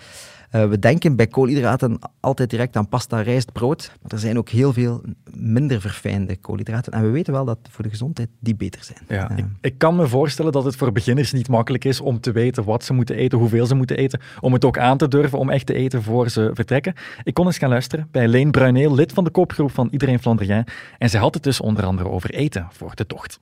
Eh, 0.52 0.68
we 0.68 0.80
denken 0.80 1.16
bij 1.16 1.28
koolhydraten 1.28 2.00
altijd 2.20 2.50
direct 2.50 2.76
aan 2.76 2.88
pasta, 2.88 3.22
rijst, 3.22 3.52
brood. 3.52 3.92
Maar 4.02 4.12
er 4.12 4.20
zijn 4.20 4.38
ook 4.38 4.50
heel 4.50 4.74
veel 4.74 5.02
minder 5.34 5.82
verfijnde 5.82 6.36
koolhydraten. 6.36 6.94
En 6.94 7.02
we 7.02 7.10
weten 7.10 7.34
wel 7.34 7.46
dat 7.46 7.58
voor 7.70 7.84
de 7.84 7.90
gezondheid 7.90 8.30
die 8.40 8.56
beter 8.56 8.84
zijn. 8.84 9.00
Ja, 9.08 9.36
ik, 9.36 9.46
ik 9.62 9.78
kan 9.78 9.96
me 9.96 10.08
voorstellen 10.08 10.52
dat 10.52 10.64
het 10.64 10.76
voor 10.76 10.92
beginners 10.92 11.32
niet 11.32 11.48
makkelijk 11.48 11.86
is 11.86 12.02
om 12.02 12.20
te 12.20 12.32
weten 12.32 12.64
wat 12.64 12.84
ze 12.84 12.94
moeten 12.94 13.16
eten, 13.16 13.38
hoeveel 13.38 13.66
ze 13.66 13.76
moeten 13.76 13.98
eten, 13.98 14.20
om 14.40 14.54
het 14.54 14.66
ook 14.66 14.78
aan 14.78 14.98
te 14.98 15.08
durven 15.08 15.40
om 15.40 15.50
echt 15.50 15.66
te 15.66 15.74
eten 15.74 16.04
voor 16.04 16.30
ze 16.30 16.52
vertrekken. 16.54 16.94
Ik 17.24 17.34
kon 17.34 17.46
eens 17.46 17.58
gaan 17.58 17.70
luisteren 17.70 18.08
bij 18.12 18.28
Leen 18.28 18.52
Bruineel, 18.52 18.94
lid 18.94 19.14
van 19.14 19.24
de 19.24 19.30
koopgroep 19.30 19.72
van 19.72 19.88
Iedereen 19.92 20.20
Flandrien. 20.20 20.66
En 20.98 21.10
zij 21.10 21.20
had 21.20 21.34
het 21.34 21.44
dus 21.44 21.62
onder 21.72 21.86
andere 21.86 22.10
over 22.10 22.30
eten 22.34 22.68
voor 22.72 22.92
de 22.96 23.08
tocht. 23.08 23.40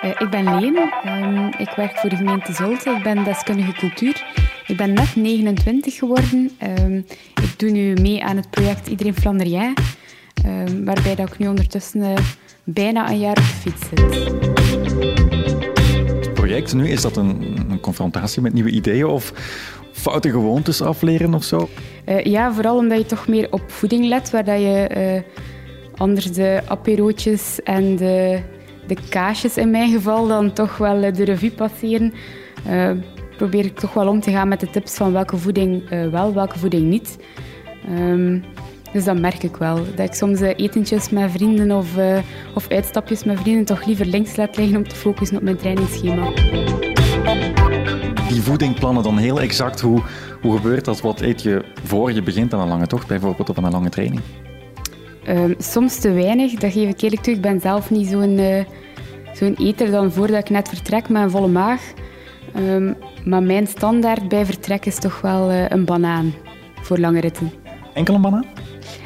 Eh, 0.00 0.10
ik 0.18 0.30
ben 0.30 0.60
Leen. 0.60 0.92
Ehm, 1.04 1.46
ik 1.46 1.72
werk 1.76 1.96
voor 1.96 2.10
de 2.10 2.16
gemeente 2.16 2.52
Zulte. 2.52 2.90
Ik 2.90 3.02
ben 3.02 3.24
deskundige 3.24 3.72
cultuur. 3.72 4.24
Ik 4.66 4.76
ben 4.76 4.92
net 4.92 5.16
29 5.16 5.94
geworden. 5.94 6.50
Ehm, 6.58 6.96
ik 7.42 7.58
doe 7.58 7.70
nu 7.70 7.94
mee 8.00 8.24
aan 8.24 8.36
het 8.36 8.50
project 8.50 8.86
Iedereen 8.86 9.14
Flandrien. 9.14 9.74
ehm, 10.44 10.84
waarbij 10.84 11.14
dat 11.14 11.28
ik 11.28 11.38
nu 11.38 11.48
ondertussen 11.48 12.02
eh, 12.02 12.14
bijna 12.64 13.10
een 13.10 13.18
jaar 13.18 13.36
op 13.36 13.36
de 13.36 13.42
fiets 13.42 13.88
zit. 13.88 13.98
Het 16.20 16.34
project 16.34 16.74
nu, 16.74 16.88
is 16.88 17.00
dat 17.00 17.16
een, 17.16 17.56
confrontatie 17.80 18.42
met 18.42 18.52
nieuwe 18.52 18.70
ideeën 18.70 19.06
of 19.06 19.32
foute 19.92 20.30
gewoontes 20.30 20.82
afleren 20.82 21.34
of 21.34 21.44
zo? 21.44 21.68
Eh, 22.04 22.24
ja, 22.24 22.52
vooral 22.52 22.76
omdat 22.76 22.98
je 22.98 23.06
toch 23.06 23.28
meer 23.28 23.46
op 23.50 23.62
voeding 23.66 24.04
let, 24.04 24.30
waar 24.30 24.44
dat 24.44 24.60
je 24.60 24.86
eh, 24.86 25.22
anders 25.96 26.32
de 26.32 26.60
aperootjes 26.66 27.62
en 27.62 27.96
de, 27.96 28.40
de 28.86 28.96
kaasjes 29.08 29.56
in 29.56 29.70
mijn 29.70 29.92
geval 29.92 30.26
dan 30.26 30.52
toch 30.52 30.76
wel 30.76 31.02
eh, 31.02 31.14
de 31.14 31.24
revue 31.24 31.50
passeren. 31.50 32.12
Probeer 33.36 33.64
ik 33.64 33.78
toch 33.78 33.94
wel 33.94 34.08
om 34.08 34.20
te 34.20 34.30
gaan 34.30 34.48
met 34.48 34.60
de 34.60 34.70
tips 34.70 34.94
van 34.94 35.12
welke 35.12 35.36
voeding 35.36 35.88
wel, 36.10 36.34
welke 36.34 36.58
voeding 36.58 36.88
niet. 36.88 37.18
Ehm, 37.88 38.38
dus 38.92 39.04
dat 39.04 39.18
merk 39.18 39.42
ik 39.42 39.56
wel. 39.56 39.76
Dat 39.96 40.06
ik 40.06 40.14
soms 40.14 40.40
etentjes 40.40 41.10
met 41.10 41.30
vrienden 41.30 41.70
of, 41.70 41.88
of 42.54 42.68
uitstapjes 42.68 43.24
met 43.24 43.40
vrienden 43.40 43.64
toch 43.64 43.84
liever 43.84 44.06
links 44.06 44.36
laat 44.36 44.56
liggen 44.56 44.76
om 44.76 44.88
te 44.88 44.96
focussen 44.96 45.36
op 45.36 45.42
mijn 45.42 45.56
trainingsschema. 45.56 46.32
Die 48.30 48.42
voeding 48.42 48.78
plannen 48.78 49.02
dan 49.02 49.18
heel 49.18 49.40
exact. 49.40 49.80
Hoe, 49.80 50.02
hoe 50.40 50.56
gebeurt 50.56 50.84
dat? 50.84 51.00
Wat 51.00 51.20
eet 51.20 51.42
je 51.42 51.64
voor 51.84 52.12
je 52.12 52.22
begint 52.22 52.54
aan 52.54 52.60
een 52.60 52.68
lange 52.68 52.86
tocht 52.86 53.06
bijvoorbeeld 53.06 53.50
of 53.50 53.58
aan 53.58 53.64
een 53.64 53.72
lange 53.72 53.88
training? 53.88 54.20
Ehm, 55.24 55.54
soms 55.58 55.98
te 55.98 56.12
weinig, 56.12 56.54
dat 56.54 56.72
geef 56.72 56.88
ik 56.88 57.00
eerlijk 57.00 57.22
toe. 57.22 57.34
Ik 57.34 57.40
ben 57.40 57.60
zelf 57.60 57.90
niet 57.90 58.08
zo'n 58.08 58.38
eh, 58.38 58.64
zo'n 59.32 59.54
eter 59.54 59.90
dan 59.90 60.12
voordat 60.12 60.38
ik 60.38 60.50
net 60.50 60.68
vertrek 60.68 61.08
met 61.08 61.22
een 61.22 61.30
volle 61.30 61.48
maag. 61.48 61.82
Ehm, 62.54 62.92
maar 63.24 63.42
mijn 63.42 63.66
standaard 63.66 64.28
bij 64.28 64.44
vertrek 64.44 64.86
is 64.86 64.98
toch 64.98 65.20
wel 65.20 65.50
eh, 65.50 65.68
een 65.68 65.84
banaan 65.84 66.34
voor 66.82 66.98
lange 66.98 67.20
ritten. 67.20 67.52
Enkel 67.94 68.14
een 68.14 68.22
banaan? 68.22 68.44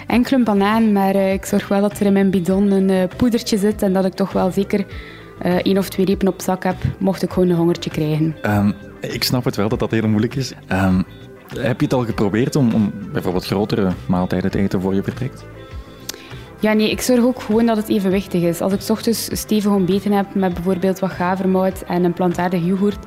Enkel 0.07 0.37
een 0.37 0.45
banaan, 0.45 0.93
maar 0.93 1.15
eh, 1.15 1.33
ik 1.33 1.45
zorg 1.45 1.69
wel 1.69 1.81
dat 1.81 2.01
er 2.01 2.07
in 2.07 2.13
mijn 2.13 2.31
bidon 2.31 2.71
een 2.71 3.09
poedertje 3.17 3.59
zit 3.59 3.83
en 3.83 3.93
dat 3.93 4.05
ik 4.05 4.15
toch 4.15 4.33
wel 4.33 4.51
zeker 4.51 4.87
eh, 5.39 5.55
één 5.55 5.79
of 5.79 5.89
twee 5.89 6.07
repen 6.07 6.29
op 6.29 6.41
zak 6.43 6.65
heb, 6.65 6.77
mocht 6.99 7.23
ik 7.23 7.31
gewoon 7.31 7.49
een 7.49 7.57
hongertje 7.57 7.91
krijgen. 7.91 8.37
Ehm, 8.43 8.73
ik 9.01 9.25
snap 9.25 9.45
het 9.45 9.57
wel 9.57 9.69
dat 9.69 9.79
dat 9.79 9.91
heel 9.91 10.09
moeilijk 10.09 10.35
is. 10.35 10.53
Ehm, 10.67 11.03
heb 11.59 11.81
je 11.81 11.87
het 11.87 11.95
al 11.95 12.05
geprobeerd 12.05 12.57
om, 12.57 12.75
om 12.75 12.93
bijvoorbeeld 13.13 13.47
grotere 13.47 13.91
maaltijden 14.07 14.51
te 14.51 14.59
eten 14.59 14.81
voor 14.81 14.95
je 14.95 15.03
vertrekt? 15.03 15.45
Ja, 16.61 16.73
nee, 16.73 16.91
ik 16.91 17.01
zorg 17.01 17.21
ook 17.21 17.43
gewoon 17.43 17.67
dat 17.67 17.77
het 17.77 17.89
evenwichtig 17.89 18.43
is. 18.43 18.61
Als 18.61 18.73
ik 18.73 18.81
's 18.81 18.91
ochtends 18.91 19.29
stevig 19.33 19.71
ontbeten 19.71 20.13
heb 20.13 20.35
met 20.35 20.55
bijvoorbeeld 20.55 20.99
wat 20.99 21.11
gavermout 21.11 21.83
en 21.83 22.05
een 22.05 22.13
plantaardig 22.13 22.65
yoghurt 22.65 23.07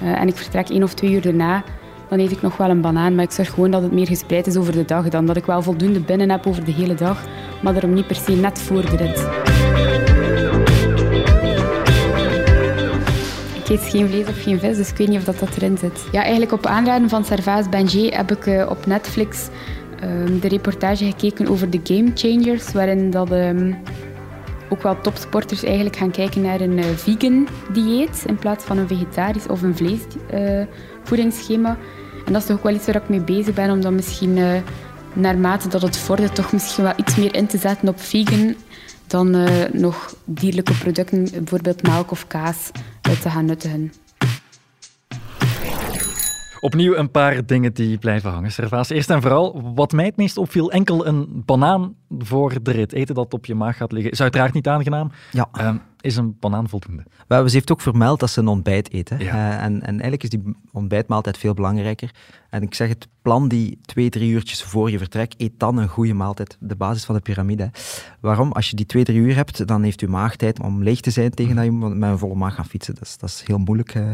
eh, 0.00 0.20
en 0.20 0.28
ik 0.28 0.36
vertrek 0.36 0.68
één 0.68 0.82
of 0.82 0.94
twee 0.94 1.12
uur 1.12 1.22
daarna, 1.22 1.64
dan 2.08 2.18
eet 2.18 2.30
ik 2.30 2.42
nog 2.42 2.56
wel 2.56 2.70
een 2.70 2.80
banaan. 2.80 3.14
Maar 3.14 3.24
ik 3.24 3.30
zorg 3.30 3.50
gewoon 3.50 3.70
dat 3.70 3.82
het 3.82 3.92
meer 3.92 4.06
gespreid 4.06 4.46
is 4.46 4.56
over 4.56 4.72
de 4.72 4.84
dag 4.84 5.08
dan. 5.08 5.26
Dat 5.26 5.36
ik 5.36 5.46
wel 5.46 5.62
voldoende 5.62 6.00
binnen 6.00 6.30
heb 6.30 6.46
over 6.46 6.64
de 6.64 6.72
hele 6.72 6.94
dag, 6.94 7.24
maar 7.62 7.72
daarom 7.72 7.94
niet 7.94 8.06
per 8.06 8.16
se 8.16 8.32
net 8.32 8.58
voor 8.58 8.90
de 8.90 8.96
rit. 8.96 9.49
Eet 13.70 13.80
geen 13.80 14.08
vlees 14.08 14.26
of 14.26 14.42
geen 14.42 14.58
vis, 14.58 14.76
dus 14.76 14.90
ik 14.90 14.96
weet 14.96 15.08
niet 15.08 15.18
of 15.18 15.24
dat, 15.24 15.38
dat 15.38 15.56
erin 15.56 15.78
zit. 15.78 16.04
Ja, 16.12 16.20
eigenlijk 16.22 16.52
op 16.52 16.66
aanraden 16.66 17.08
van 17.08 17.24
Servaas 17.24 17.68
Benjé 17.68 18.08
heb 18.16 18.32
ik 18.32 18.46
uh, 18.46 18.66
op 18.70 18.86
Netflix 18.86 19.48
um, 20.02 20.40
de 20.40 20.48
reportage 20.48 21.04
gekeken 21.04 21.48
over 21.48 21.70
de 21.70 21.80
Game 21.84 22.10
Changers, 22.14 22.72
waarin 22.72 23.10
dat... 23.10 23.30
Um, 23.30 23.76
ook 24.72 24.82
wel 24.82 25.00
topsporters 25.00 25.62
eigenlijk 25.64 25.96
gaan 25.96 26.10
kijken 26.10 26.42
naar 26.42 26.60
een 26.60 26.78
uh, 26.78 26.84
vegan 26.84 27.48
dieet 27.72 28.24
in 28.26 28.36
plaats 28.36 28.64
van 28.64 28.78
een 28.78 28.88
vegetarisch 28.88 29.46
of 29.46 29.62
een 29.62 29.76
vleesvoedingsschema. 29.76 31.70
Uh, 31.70 32.26
en 32.26 32.32
dat 32.32 32.42
is 32.42 32.48
toch 32.48 32.56
ook 32.56 32.62
wel 32.62 32.74
iets 32.74 32.86
waar 32.86 32.96
ik 32.96 33.08
mee 33.08 33.20
bezig 33.20 33.54
ben, 33.54 33.70
om 33.70 33.80
dan 33.80 33.94
misschien 33.94 34.38
naarmate 35.12 35.68
dat 35.68 35.82
het 35.82 35.96
vordert 35.96 36.34
toch 36.34 36.52
misschien 36.52 36.84
wel 36.84 36.92
iets 36.96 37.16
meer 37.16 37.34
in 37.34 37.46
te 37.46 37.58
zetten 37.58 37.88
op 37.88 38.00
vegan 38.00 38.54
dan 39.06 39.36
nog 39.72 40.14
dierlijke 40.24 40.72
producten, 40.72 41.28
bijvoorbeeld 41.32 41.82
melk 41.82 42.10
of 42.10 42.26
kaas, 42.26 42.70
te 43.18 43.30
gaan 43.30 43.44
nuttigen. 43.44 43.92
Opnieuw 46.60 46.94
een 46.94 47.10
paar 47.10 47.46
dingen 47.46 47.72
die 47.72 47.98
blijven 47.98 48.30
hangen. 48.30 48.52
Servaas, 48.52 48.88
eerst 48.88 49.10
en 49.10 49.20
vooral, 49.20 49.72
wat 49.74 49.92
mij 49.92 50.04
het 50.04 50.16
meest 50.16 50.36
opviel, 50.36 50.70
enkel 50.70 51.06
een 51.06 51.42
banaan 51.46 51.94
voor 52.18 52.62
de 52.62 52.70
rit. 52.70 52.92
Eten 52.92 53.14
dat 53.14 53.34
op 53.34 53.46
je 53.46 53.54
maag 53.54 53.76
gaat 53.76 53.92
liggen 53.92 54.10
is 54.10 54.20
uiteraard 54.20 54.52
niet 54.52 54.68
aangenaam. 54.68 55.10
Ja. 55.30 55.48
Uh, 55.60 55.74
is 56.00 56.16
een 56.16 56.36
banaan 56.40 56.68
voldoende? 56.68 57.02
Wel, 57.26 57.48
ze 57.48 57.54
heeft 57.54 57.72
ook 57.72 57.80
vermeld 57.80 58.20
dat 58.20 58.30
ze 58.30 58.40
een 58.40 58.48
ontbijt 58.48 58.92
eten. 58.92 59.18
Ja. 59.18 59.34
Uh, 59.34 59.64
en, 59.64 59.82
en 59.82 59.90
eigenlijk 60.00 60.22
is 60.22 60.30
die 60.30 60.56
ontbijtmaaltijd 60.72 61.38
veel 61.38 61.54
belangrijker. 61.54 62.10
En 62.50 62.62
ik 62.62 62.74
zeg 62.74 62.88
het, 62.88 63.08
plan 63.22 63.48
die 63.48 63.78
twee, 63.82 64.10
drie 64.10 64.30
uurtjes 64.30 64.62
voor 64.62 64.90
je 64.90 64.98
vertrek, 64.98 65.34
eet 65.36 65.52
dan 65.56 65.76
een 65.76 65.88
goede 65.88 66.14
maaltijd. 66.14 66.56
De 66.60 66.76
basis 66.76 67.04
van 67.04 67.14
de 67.14 67.20
piramide. 67.20 67.70
Waarom? 68.20 68.52
Als 68.52 68.70
je 68.70 68.76
die 68.76 68.86
twee, 68.86 69.04
drie 69.04 69.18
uur 69.18 69.34
hebt, 69.34 69.66
dan 69.66 69.82
heeft 69.82 70.00
je 70.00 70.08
maag 70.08 70.36
tijd 70.36 70.60
om 70.60 70.82
leeg 70.82 71.00
te 71.00 71.10
zijn 71.10 71.30
tegen 71.30 71.56
dat 71.56 71.64
je 71.64 71.72
met 71.72 72.10
een 72.10 72.18
volle 72.18 72.34
maag 72.34 72.54
gaat 72.54 72.66
fietsen. 72.66 72.94
Dat 72.94 73.02
is, 73.02 73.18
dat 73.18 73.28
is 73.28 73.42
heel 73.46 73.58
moeilijk. 73.58 73.94
Uh. 73.94 74.10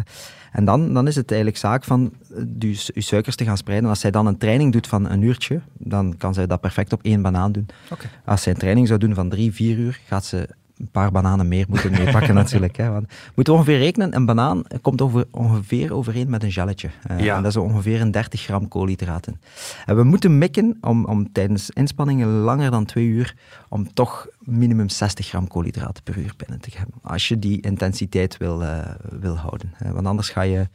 En 0.53 0.65
dan, 0.65 0.95
dan 0.95 1.07
is 1.07 1.17
het 1.17 1.31
eigenlijk 1.31 1.61
zaak 1.61 1.85
van 1.85 2.13
je, 2.59 2.91
je 2.95 3.01
suikers 3.01 3.37
te 3.37 3.45
gaan 3.45 3.57
spreiden. 3.57 3.89
Als 3.89 4.01
zij 4.01 4.11
dan 4.11 4.27
een 4.27 4.39
training 4.39 4.73
doet 4.73 4.87
van 4.87 5.11
een 5.11 5.23
uurtje, 5.23 5.61
dan 5.79 6.17
kan 6.17 6.35
zij 6.35 6.47
dat 6.47 6.61
perfect 6.61 6.93
op 6.93 7.03
één 7.03 7.23
banaan 7.23 7.53
doen. 7.53 7.67
Okay. 7.91 8.11
Als 8.25 8.43
zij 8.43 8.53
een 8.53 8.59
training 8.59 8.87
zou 8.87 8.99
doen 8.99 9.15
van 9.15 9.29
drie, 9.29 9.53
vier 9.53 9.79
uur, 9.79 10.01
gaat 10.07 10.25
ze 10.25 10.49
een 10.79 10.91
paar 10.91 11.11
bananen 11.11 11.49
meer 11.49 11.67
moeten 11.69 11.91
meepakken 11.91 12.35
natuurlijk. 12.45 12.77
Hè. 12.77 12.91
Want 12.91 13.07
moet 13.35 13.49
ongeveer 13.49 13.79
rekenen, 13.79 14.17
een 14.17 14.27
banaan 14.27 14.63
komt 14.83 15.01
over, 15.01 15.27
ongeveer 15.31 15.95
overeen 15.95 16.31
met 16.31 16.43
een 16.43 16.53
gelletje. 16.53 16.91
Uh, 17.11 17.21
ja. 17.21 17.37
en 17.37 17.43
dat 17.43 17.51
is 17.51 17.57
ongeveer 17.57 18.01
een 18.01 18.11
30 18.11 18.41
gram 18.41 18.69
koolhydraten. 18.69 19.41
En 19.87 19.97
we 19.97 20.03
moeten 20.03 20.39
mikken 20.39 20.79
om, 20.81 21.05
om 21.05 21.33
tijdens 21.33 21.71
inspanningen 21.71 22.29
langer 22.29 22.71
dan 22.71 22.85
twee 22.85 23.07
uur, 23.07 23.35
om 23.69 23.93
toch 23.93 24.27
minimum 24.39 24.89
60 24.89 25.27
gram 25.27 25.49
koolhydraten 25.49 26.03
per 26.03 26.19
uur 26.19 26.33
binnen 26.37 26.61
te 26.61 26.71
hebben. 26.77 26.95
Als 27.03 27.29
je 27.29 27.39
die 27.39 27.61
intensiteit 27.61 28.37
wil, 28.37 28.63
uh, 28.63 28.79
wil 29.11 29.37
houden. 29.37 29.75
Uh, 29.83 29.91
want 29.91 30.07
anders 30.07 30.29
ga 30.29 30.43
je 30.43 30.69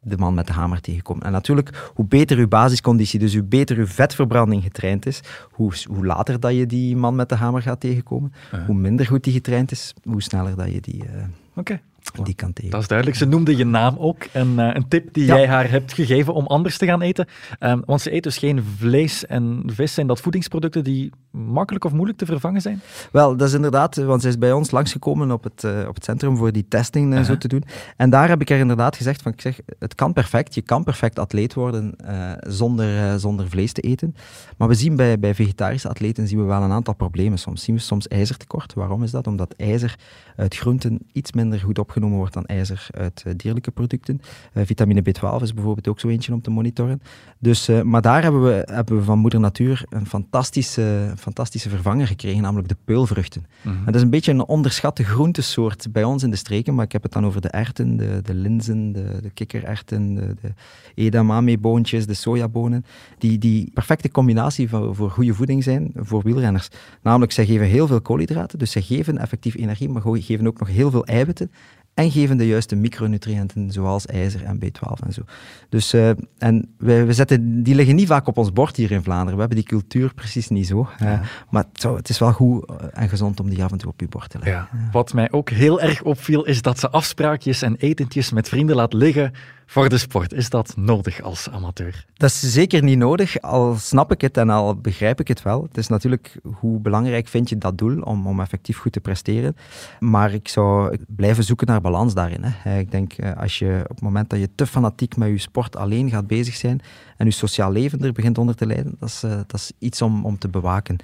de 0.00 0.16
man 0.16 0.34
met 0.34 0.46
de 0.46 0.52
hamer 0.52 0.80
tegenkomen. 0.80 1.24
En 1.24 1.32
natuurlijk, 1.32 1.90
hoe 1.94 2.04
beter 2.06 2.38
uw 2.38 2.48
basisconditie, 2.48 3.18
dus 3.18 3.34
hoe 3.34 3.42
beter 3.42 3.76
uw 3.76 3.86
vetverbranding 3.86 4.62
getraind 4.62 5.06
is, 5.06 5.20
hoe, 5.50 5.72
hoe 5.88 6.06
later 6.06 6.40
dat 6.40 6.54
je 6.54 6.66
die 6.66 6.96
man 6.96 7.14
met 7.14 7.28
de 7.28 7.34
hamer 7.34 7.62
gaat 7.62 7.80
tegenkomen, 7.80 8.32
Uh-huh. 8.52 8.66
hoe 8.66 8.74
minder 8.74 9.06
goed 9.06 9.24
die 9.24 9.32
getraind 9.32 9.70
is, 9.70 9.94
hoe 10.02 10.22
sneller 10.22 10.56
dat 10.56 10.72
je 10.72 10.80
die, 10.80 11.04
uh, 11.04 11.22
Oké. 11.54 11.80
Die 12.10 12.34
kan 12.34 12.52
tegen. 12.52 12.70
Dat 12.70 12.80
is 12.80 12.88
duidelijk. 12.88 13.18
Ze 13.18 13.24
noemde 13.26 13.56
je 13.56 13.64
naam 13.64 13.96
ook. 13.98 14.24
En 14.32 14.48
uh, 14.48 14.70
een 14.72 14.88
tip 14.88 15.14
die 15.14 15.24
Ja. 15.24 15.36
jij 15.36 15.46
haar 15.48 15.70
hebt 15.70 15.92
gegeven 15.92 16.34
om 16.34 16.46
anders 16.46 16.78
te 16.78 16.86
gaan 16.86 17.02
eten. 17.02 17.26
Um, 17.60 17.82
want 17.86 18.00
ze 18.00 18.14
eet 18.14 18.22
dus 18.22 18.38
geen 18.38 18.64
vlees 18.78 19.26
en 19.26 19.62
vis. 19.66 19.94
Zijn 19.94 20.06
dat 20.06 20.20
voedingsproducten 20.20 20.84
die 20.84 21.10
makkelijk 21.30 21.84
of 21.84 21.92
moeilijk 21.92 22.18
te 22.18 22.26
vervangen 22.26 22.60
zijn? 22.60 22.80
Wel, 23.12 23.36
dat 23.36 23.48
is 23.48 23.54
inderdaad, 23.54 23.96
want 23.96 24.20
zij 24.20 24.30
is 24.30 24.38
bij 24.38 24.52
ons 24.52 24.70
langsgekomen 24.70 25.30
op 25.30 25.44
het, 25.44 25.62
uh, 25.64 25.88
op 25.88 25.94
het 25.94 26.04
centrum 26.04 26.36
voor 26.36 26.52
die 26.52 26.66
testing 26.68 27.14
uh, 27.14 27.22
zo 27.22 27.38
te 27.38 27.48
doen. 27.48 27.64
En 27.96 28.10
daar 28.10 28.28
heb 28.28 28.40
ik 28.40 28.48
haar 28.48 28.58
inderdaad 28.58 28.96
gezegd 28.96 29.22
van, 29.22 29.32
ik 29.32 29.40
zeg, 29.40 29.60
het 29.78 29.94
kan 29.94 30.12
perfect, 30.12 30.54
je 30.54 30.62
kan 30.62 30.84
perfect 30.84 31.18
atleet 31.18 31.54
worden 31.54 31.94
zonder, 32.40 33.20
zonder 33.20 33.48
vlees 33.48 33.72
te 33.72 33.80
eten. 33.80 34.14
Maar 34.56 34.68
we 34.68 34.74
zien 34.74 34.96
bij, 34.96 35.18
bij 35.18 35.34
vegetarische 35.34 35.88
atleten 35.88 36.26
zien 36.26 36.38
we 36.38 36.44
wel 36.44 36.62
een 36.62 36.72
aantal 36.72 36.94
problemen. 36.94 37.38
Soms 37.38 37.62
zien 37.62 37.74
we 37.74 37.80
soms 37.80 38.08
ijzertekort. 38.08 38.74
Waarom 38.74 39.02
is 39.02 39.10
dat? 39.10 39.26
Omdat 39.26 39.54
ijzer 39.56 39.98
uit 40.36 40.56
groenten 40.56 40.98
iets 41.12 41.32
minder 41.32 41.60
goed 41.60 41.78
opgenomen 42.00 42.18
wordt 42.18 42.34
dan 42.34 42.56
ijzer 42.56 42.86
uit 42.90 43.24
dierlijke 43.36 43.70
producten. 43.70 44.20
vitamine 44.54 45.02
B12 45.02 45.42
is 45.42 45.54
bijvoorbeeld 45.54 45.88
ook 45.88 46.00
zo 46.00 46.08
eentje 46.08 46.32
om 46.32 46.40
te 46.40 46.50
monitoren. 46.50 47.02
Dus, 47.38 47.68
maar 47.84 48.02
daar 48.02 48.22
hebben 48.22 48.44
we, 48.44 48.62
hebben 48.72 48.96
we 48.96 49.02
van 49.02 49.18
moeder 49.18 49.40
natuur 49.40 49.84
een 49.88 50.06
fantastische 50.06 51.12
fantastische 51.18 51.68
vervanger 51.68 52.06
gekregen, 52.06 52.42
namelijk 52.42 52.68
de 52.68 52.76
peulvruchten. 52.84 53.46
Mhm. 53.62 53.76
En 53.76 53.84
dat 53.84 53.94
is 53.94 54.02
een 54.02 54.10
beetje 54.10 54.32
een 54.32 54.46
onderschatte 54.46 55.04
groentesoort 55.04 55.92
bij 55.92 56.04
ons 56.04 56.22
in 56.22 56.30
de 56.30 56.36
streken, 56.36 56.74
maar 56.74 56.84
ik 56.84 56.92
heb 56.92 57.02
het 57.02 57.12
dan 57.12 57.26
over 57.26 57.40
de 57.40 57.48
erwten, 57.48 57.96
de, 57.96 58.20
de 58.22 58.34
linzen, 58.34 58.92
de, 58.92 59.18
de 59.22 59.30
kikkererwten, 59.30 60.14
de, 60.14 60.34
de 60.40 60.52
edamame-boontjes, 60.94 62.06
de 62.06 62.14
sojabonen, 62.14 62.84
die, 63.18 63.38
die 63.38 63.70
perfecte 63.74 64.10
combinatie 64.10 64.68
voor, 64.68 64.94
voor 64.94 65.10
goede 65.10 65.34
voeding 65.34 65.62
zijn 65.62 65.92
voor 65.94 66.22
wielrenners. 66.22 66.68
Namelijk, 67.02 67.32
zij 67.32 67.46
geven 67.46 67.66
heel 67.66 67.86
veel 67.86 68.00
koolhydraten, 68.00 68.58
dus 68.58 68.70
zij 68.70 68.82
geven 68.82 69.18
effectief 69.18 69.54
energie, 69.54 69.88
maar 69.88 70.02
geven 70.02 70.46
ook 70.46 70.58
nog 70.58 70.68
heel 70.68 70.90
veel 70.90 71.04
eiwitten 71.04 71.50
en 71.94 72.10
geven 72.10 72.36
de 72.36 72.46
juiste 72.46 72.76
micronutriënten, 72.76 73.70
zoals 73.70 74.06
ijzer 74.06 74.44
en 74.44 74.56
B12 74.56 75.06
en 75.06 75.12
zo. 75.12 75.22
Dus, 75.68 75.94
uh, 75.94 76.10
en 76.38 76.74
wij, 76.78 77.06
we 77.06 77.12
zetten, 77.12 77.62
die 77.62 77.74
liggen 77.74 77.94
niet 77.94 78.06
vaak 78.06 78.26
op 78.26 78.38
ons 78.38 78.52
bord 78.52 78.76
hier 78.76 78.90
in 78.90 79.02
Vlaanderen. 79.02 79.34
We 79.34 79.40
hebben 79.40 79.58
die 79.58 79.66
cultuur 79.66 80.14
precies 80.14 80.48
niet 80.48 80.66
zo. 80.66 80.88
Uh. 81.02 81.20
Maar 81.50 81.64
het, 81.72 81.80
zou, 81.80 81.96
het, 81.96 82.08
is 82.08 82.18
wel 82.18 82.32
goed 82.32 82.72
en 82.92 83.08
gezond 83.08 83.40
om 83.40 83.48
die 83.48 83.64
af 83.64 83.72
en 83.72 83.78
toe 83.78 83.90
op 83.90 84.00
je 84.00 84.08
bord 84.08 84.30
te 84.30 84.38
leggen. 84.38 84.68
Ja. 84.72 84.78
Ja. 84.82 84.88
Wat 84.92 85.12
mij 85.12 85.32
ook 85.32 85.50
heel 85.50 85.80
erg 85.80 86.02
opviel, 86.02 86.44
is 86.44 86.62
dat 86.62 86.78
ze 86.78 86.90
afspraakjes 86.90 87.62
en 87.62 87.76
etentjes 87.76 88.30
met 88.30 88.48
vrienden 88.48 88.76
laat 88.76 88.92
liggen 88.92 89.32
voor 89.70 89.88
de 89.88 89.98
sport. 89.98 90.32
Is 90.32 90.50
dat 90.50 90.76
nodig 90.76 91.22
als 91.22 91.50
amateur? 91.50 92.04
Dat 92.14 92.30
is 92.30 92.52
zeker 92.52 92.82
niet 92.82 92.98
nodig, 92.98 93.40
al 93.40 93.74
snap 93.76 94.12
ik 94.12 94.20
het 94.20 94.36
en 94.36 94.50
al 94.50 94.76
begrijp 94.76 95.20
ik 95.20 95.28
het 95.28 95.42
wel. 95.42 95.62
Het 95.62 95.76
is 95.76 95.88
natuurlijk, 95.88 96.36
hoe 96.42 96.80
belangrijk 96.80 97.28
vind 97.28 97.48
je 97.48 97.58
dat 97.58 97.78
doel 97.78 98.00
om, 98.00 98.26
om 98.26 98.40
effectief 98.40 98.78
goed 98.78 98.92
te 98.92 99.00
presteren. 99.00 99.56
Maar 100.00 100.32
ik 100.32 100.48
zou 100.48 100.96
blijven 101.08 101.44
zoeken 101.44 101.66
naar 101.66 101.80
balans 101.80 102.14
daarin. 102.14 102.42
Hè. 102.42 102.78
Ik 102.78 102.90
denk, 102.90 103.14
als 103.36 103.58
je 103.58 103.80
op 103.82 103.88
het 103.88 104.00
moment 104.00 104.30
dat 104.30 104.38
je 104.38 104.48
te 104.54 104.66
fanatiek 104.66 105.16
met 105.16 105.28
je 105.28 105.38
sport 105.38 105.76
alleen 105.76 106.10
gaat 106.10 106.26
bezig 106.26 106.54
zijn 106.54 106.80
en 107.16 107.26
je 107.26 107.32
sociaal 107.32 107.72
leven 107.72 108.04
er 108.04 108.12
begint 108.12 108.38
onder 108.38 108.54
te 108.54 108.66
lijden, 108.66 108.96
dat 108.98 109.08
is, 109.08 109.20
dat 109.20 109.54
is 109.54 109.72
iets 109.78 110.02
om, 110.02 110.24
om 110.24 110.38
te 110.38 110.48
bewaken. 110.48 110.96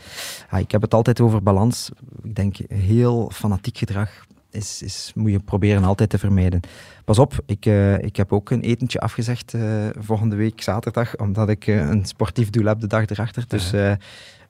Ja, 0.50 0.58
ik 0.58 0.70
heb 0.70 0.82
het 0.82 0.94
altijd 0.94 1.20
over 1.20 1.42
balans. 1.42 1.90
Ik 2.22 2.34
denk, 2.34 2.56
heel 2.68 3.30
fanatiek 3.34 3.78
gedrag 3.78 4.10
is, 4.56 4.82
is, 4.82 5.12
moet 5.14 5.30
je 5.30 5.38
proberen 5.38 5.84
altijd 5.84 6.10
te 6.10 6.18
vermijden. 6.18 6.60
Pas 7.04 7.18
op, 7.18 7.34
ik, 7.46 7.66
uh, 7.66 7.98
ik 7.98 8.16
heb 8.16 8.32
ook 8.32 8.50
een 8.50 8.60
etentje 8.60 9.00
afgezegd 9.00 9.54
uh, 9.54 9.62
volgende 9.98 10.36
week 10.36 10.62
zaterdag, 10.62 11.16
omdat 11.16 11.48
ik 11.48 11.66
uh, 11.66 11.88
een 11.88 12.04
sportief 12.04 12.50
doel 12.50 12.64
heb 12.64 12.80
de 12.80 12.86
dag 12.86 13.06
erachter. 13.06 13.44
Dus 13.48 13.72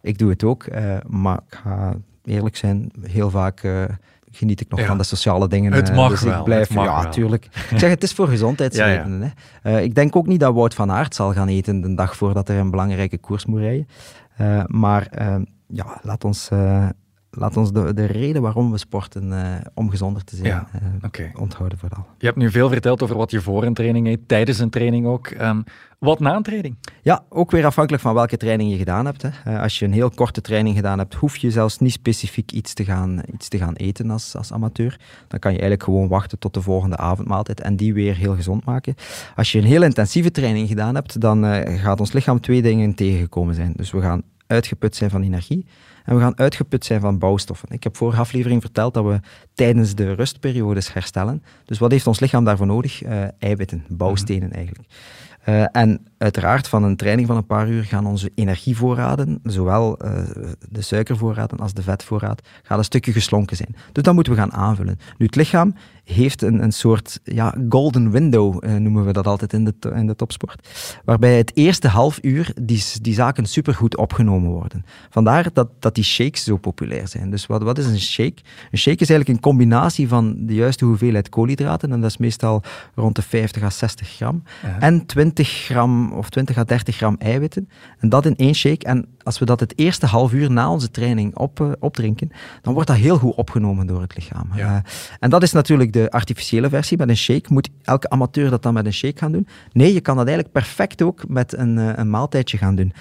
ik 0.01 0.19
doe 0.19 0.31
het 0.31 0.45
ook. 0.45 0.67
maar 1.07 1.41
ik 1.49 1.59
ga 1.65 1.95
eerlijk 2.25 2.57
zijn, 2.57 2.91
heel 3.03 3.31
vaak 3.31 3.63
geniet 4.37 4.61
ik 4.61 4.69
nog 4.69 4.81
ja. 4.81 4.87
van 4.87 4.99
de 4.99 5.05
sociale 5.05 5.49
dingen. 5.49 5.73
Het 5.73 5.95
mag 5.95 6.11
dus 6.11 6.23
wel. 6.23 6.39
Ik 6.39 6.45
blijf, 6.45 6.69
het 6.69 6.77
mag 6.77 6.85
ja, 6.85 7.03
wel. 7.03 7.11
tuurlijk. 7.11 7.45
Ik 7.71 7.79
zeg, 7.79 7.91
het 7.91 8.03
is 8.03 8.13
voor 8.13 8.29
gezondheidsredenen. 8.29 9.21
ja, 9.21 9.33
ja. 9.71 9.77
uh, 9.77 9.83
ik 9.83 9.95
denk 9.95 10.17
ook 10.17 10.27
niet 10.27 10.41
dat 10.41 10.55
Wout 10.55 10.75
van 10.75 10.91
Aert 10.91 11.15
zal 11.15 11.33
gaan 11.33 11.49
eten 11.49 11.81
de 11.81 11.95
dag 11.95 12.17
voordat 12.17 12.49
er 12.49 12.57
een 12.57 12.71
belangrijke 12.71 13.19
koers 13.19 13.47
moet 13.47 13.61
rijden. 13.61 13.89
Uh, 14.41 14.63
maar 14.67 15.09
uh, 15.19 15.37
ja, 15.67 15.99
laat 16.03 16.25
ons, 16.25 16.49
laat 17.31 17.57
ons 17.57 17.73
de, 17.73 17.95
de, 17.95 18.05
reden 18.05 18.43
waarom 18.43 18.71
we 18.71 18.79
sporten 18.79 19.33
om 19.75 19.91
gezonder 19.91 20.25
te 20.25 20.37
zijn 20.37 20.49
ja. 20.49 20.69
okay. 21.03 21.33
onthouden 21.39 21.79
vooral. 21.79 22.07
Je 22.19 22.27
hebt 22.27 22.39
nu 22.39 22.51
veel 22.51 22.69
verteld 22.69 23.03
over 23.03 23.17
wat 23.17 23.31
je 23.31 23.41
voor 23.41 23.65
een 23.65 23.75
training 23.75 24.07
eet, 24.07 24.29
tijdens 24.29 24.59
een 24.59 24.71
training 24.71 25.07
ook. 25.07 25.31
Um, 25.31 25.65
wat 25.99 26.21
na 26.21 26.37
een 26.37 26.43
training? 26.43 26.77
Ja, 27.03 27.25
ook 27.29 27.51
weer 27.51 27.65
afhankelijk 27.65 28.03
van 28.03 28.15
welke 28.15 28.37
training 28.37 28.71
je 28.71 28.77
gedaan 28.77 29.05
hebt. 29.05 29.23
Hè. 29.23 29.29
Uh, 29.49 29.63
als 29.63 29.79
je 29.79 29.85
een 29.85 29.93
heel 29.93 30.11
korte 30.11 30.41
training 30.41 30.77
gedaan 30.77 30.99
hebt, 30.99 31.15
hoef 31.15 31.37
je 31.37 31.51
zelfs 31.51 31.79
niet 31.79 31.93
specifiek 31.93 32.53
iets 32.53 32.75
te 32.75 32.85
gaan, 32.85 33.23
iets 33.33 33.49
te 33.49 33.59
gaan 33.59 33.75
eten 33.75 34.11
als, 34.11 34.37
als 34.37 34.53
amateur. 34.53 35.01
Dan 35.29 35.39
kan 35.39 35.53
je 35.53 35.59
eigenlijk 35.59 35.83
gewoon 35.83 36.09
wachten 36.09 36.39
tot 36.39 36.55
de 36.55 36.63
volgende 36.63 36.97
avondmaaltijd 36.97 37.61
en 37.61 37.77
die 37.77 37.95
weer 37.95 38.17
heel 38.17 38.35
gezond 38.35 38.65
maken. 38.65 38.95
Als 39.37 39.53
je 39.53 39.59
een 39.59 39.65
heel 39.65 39.83
intensieve 39.83 40.31
training 40.31 40.69
gedaan 40.69 40.95
hebt, 40.95 41.21
dan 41.21 41.45
gaat 41.79 42.01
ons 42.01 42.13
lichaam 42.13 42.41
twee 42.41 42.63
dingen 42.63 42.95
tegengekomen 42.95 43.55
zijn. 43.55 43.73
Dus 43.77 43.91
we 43.91 44.01
gaan 44.01 44.23
uitgeput 44.47 44.97
zijn 44.97 45.11
van 45.11 45.23
energie 45.23 45.67
en 46.07 46.15
we 46.15 46.21
gaan 46.21 46.39
uitgeput 46.39 46.85
zijn 46.85 47.01
van 47.01 47.19
bouwstoffen. 47.19 47.69
Ik 47.71 47.83
heb 47.85 47.97
vorige 47.97 48.21
aflevering 48.21 48.61
verteld 48.61 48.95
dat 48.95 49.05
we 49.05 49.21
tijdens 49.55 49.95
de 49.95 50.13
rustperiodes 50.13 50.93
herstellen. 50.93 51.43
Dus 51.65 51.79
wat 51.79 51.91
heeft 51.91 52.07
ons 52.07 52.21
lichaam 52.21 52.45
daarvoor 52.45 52.67
nodig? 52.67 53.05
Uh, 53.05 53.25
eiwitten, 53.39 53.85
bouwstenen 53.89 54.53
eigenlijk. 54.53 54.89
Eh, 55.47 55.65
en 55.73 56.07
uiteraard 56.19 56.69
van 56.69 56.83
een 56.83 56.97
training 56.97 57.27
van 57.27 57.37
een 57.37 57.47
paar 57.47 57.69
uur 57.69 57.85
gaan 57.85 58.07
onze 58.07 58.31
energievoorraden, 58.35 59.41
zowel 59.43 59.99
eh, 59.99 60.13
de 60.71 60.83
suikervoorraden 60.83 61.59
als 61.59 61.75
de 61.75 61.83
vetvoorraad, 61.83 62.49
gaat 62.63 62.79
een 62.79 62.85
stukje 62.85 63.13
geslonken 63.13 63.57
zijn. 63.57 63.75
Dus 63.93 64.03
dat 64.03 64.15
moeten 64.15 64.33
we 64.33 64.39
gaan 64.39 64.53
aanvullen. 64.53 64.99
Nu, 65.19 65.27
het 65.27 65.37
lichaam 65.37 65.75
heeft 66.05 66.43
een, 66.43 66.63
een 66.63 66.73
soort 66.73 67.21
ja, 67.25 67.55
golden 67.69 68.11
window, 68.11 68.65
eh, 68.65 68.75
noemen 68.75 69.05
we 69.05 69.13
dat 69.13 69.27
altijd 69.27 69.53
in 69.53 69.65
de, 69.65 69.75
in 69.95 70.07
de 70.07 70.17
topsport, 70.17 70.69
waarbij 71.05 71.37
het 71.37 71.57
eerste 71.57 71.89
half 71.89 72.19
uur 72.23 72.53
die, 72.63 72.85
die 73.01 73.15
zaken 73.15 73.47
supergoed 73.47 73.97
opgenomen 73.97 74.51
worden. 74.51 74.85
Vandaar 75.11 75.49
dat, 75.53 75.69
dat 75.79 75.95
die 75.95 76.05
shakes 76.05 76.45
zo 76.45 76.57
populair 76.57 77.09
zijn. 77.09 77.31
Dus 77.31 77.47
wat, 77.47 77.63
wat 77.63 77.79
is 77.79 77.87
een 77.87 78.01
shake? 78.01 78.43
Een 78.71 78.79
shake 78.79 79.01
is 79.01 79.11
eigenlijk 79.11 79.29
een 79.29 79.51
combinatie 79.51 80.09
van 80.09 80.47
de 80.47 80.55
juiste 80.55 80.85
hoeveelheid 80.85 81.29
koolhydraten, 81.29 81.93
en 81.93 82.01
dat 82.01 82.11
is 82.11 82.17
meestal 82.17 82.63
rond 82.95 83.17
de 83.17 83.23
50 83.23 83.63
à 83.63 83.71
60 83.71 84.09
gram, 84.09 84.43
en 84.79 85.07
20 85.07 85.36
gram 85.43 86.13
of 86.13 86.29
20 86.29 86.59
à 86.59 86.65
30 86.65 86.97
gram 86.97 87.17
eiwitten. 87.19 87.69
En 87.99 88.09
dat 88.09 88.27
in 88.27 88.37
één 88.37 88.55
shake. 88.55 88.87
En 88.87 89.16
als 89.27 89.39
we 89.39 89.45
dat 89.45 89.61
het 89.61 89.79
eerste 89.79 90.07
half 90.07 90.33
uur 90.33 90.51
na 90.51 90.71
onze 90.71 90.91
training 90.91 91.37
op, 91.37 91.61
eh, 91.61 91.71
opdrinken, 91.79 92.31
dan 92.63 92.73
wordt 92.75 92.89
dat 92.89 92.97
heel 92.99 93.19
goed 93.19 93.35
opgenomen 93.35 93.87
door 93.87 94.01
het 94.01 94.17
lichaam. 94.17 94.49
Ja. 94.55 94.77
Eh, 94.77 94.91
en 95.21 95.31
dat 95.31 95.43
is 95.43 95.53
natuurlijk 95.53 95.93
de 95.93 96.11
artificiële 96.11 96.69
versie. 96.69 96.99
Met 96.99 97.09
een 97.09 97.17
shake 97.17 97.53
moet 97.53 97.69
elke 97.83 98.11
amateur 98.11 98.51
dat 98.51 98.63
dan 98.63 98.75
met 98.75 98.87
een 98.87 98.93
shake 98.93 99.19
gaan 99.19 99.33
doen. 99.33 99.47
Nee, 99.73 99.95
je 99.95 100.01
kan 100.01 100.17
dat 100.17 100.27
eigenlijk 100.27 100.55
perfect 100.55 101.03
ook 101.03 101.29
met 101.29 101.57
een, 101.57 101.79
eh, 101.79 101.93
een 101.97 102.11
maaltijdje 102.11 102.59
gaan 102.59 102.75
doen. 102.75 102.93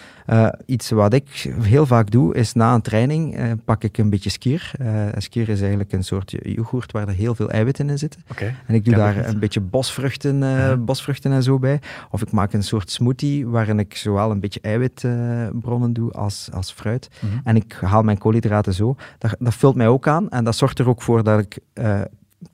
Iets 0.65 0.89
wat 0.89 1.13
ik 1.13 1.53
heel 1.62 1.86
vaak 1.86 2.12
doe, 2.12 2.36
is 2.36 2.53
na 2.53 2.74
een 2.74 2.82
training 2.82 3.38
pak 3.65 3.84
ik 3.84 3.98
een 3.98 4.10
beetje 4.10 4.29
skier. 4.29 4.72
Skier 5.17 5.50
is 5.50 5.60
eigenlijk 5.60 5.91
een 5.91 6.03
soort 6.03 6.36
yoghurt 6.41 6.91
waar 6.91 7.08
er 7.08 7.13
heel 7.13 7.36
veel 7.36 7.50
eiwitten 7.50 7.89
in 7.89 7.98
zitten. 7.98 8.24
Oké. 8.32 8.55
En 8.65 8.75
ik 8.75 8.86
doe 8.86 8.96
daar 8.96 9.27
een 9.27 9.39
beetje 9.39 9.62
bosvruchten, 9.62 10.38
Ja. 10.39 10.77
bosvruchten 10.77 11.32
en 11.32 11.44
zo 11.44 11.60
bij. 11.60 11.79
Of 12.12 12.22
ik 12.22 12.32
maak 12.32 12.53
een 12.53 12.63
soort 12.63 12.91
smoothie 12.91 13.48
waarin 13.48 13.79
ik 13.79 13.96
zowel 13.96 14.32
een 14.32 14.39
beetje 14.39 14.60
eiwitbronnen 14.62 15.94
doe 15.94 16.13
als, 16.15 16.50
als 16.53 16.72
fruit. 16.72 17.10
Mhm. 17.19 17.39
En 17.43 17.55
ik 17.55 17.74
haal 17.81 18.03
mijn 18.03 18.17
koolhydraten 18.17 18.74
zo. 18.74 18.95
Dat, 19.17 19.36
dat 19.39 19.53
vult 19.53 19.75
mij 19.75 19.88
ook 19.88 20.07
aan 20.07 20.29
en 20.29 20.43
dat 20.43 20.55
zorgt 20.55 20.79
er 20.79 20.89
ook 20.89 21.01
voor 21.01 21.24
dat 21.24 21.39
ik 21.39 21.60
eh, 21.74 22.01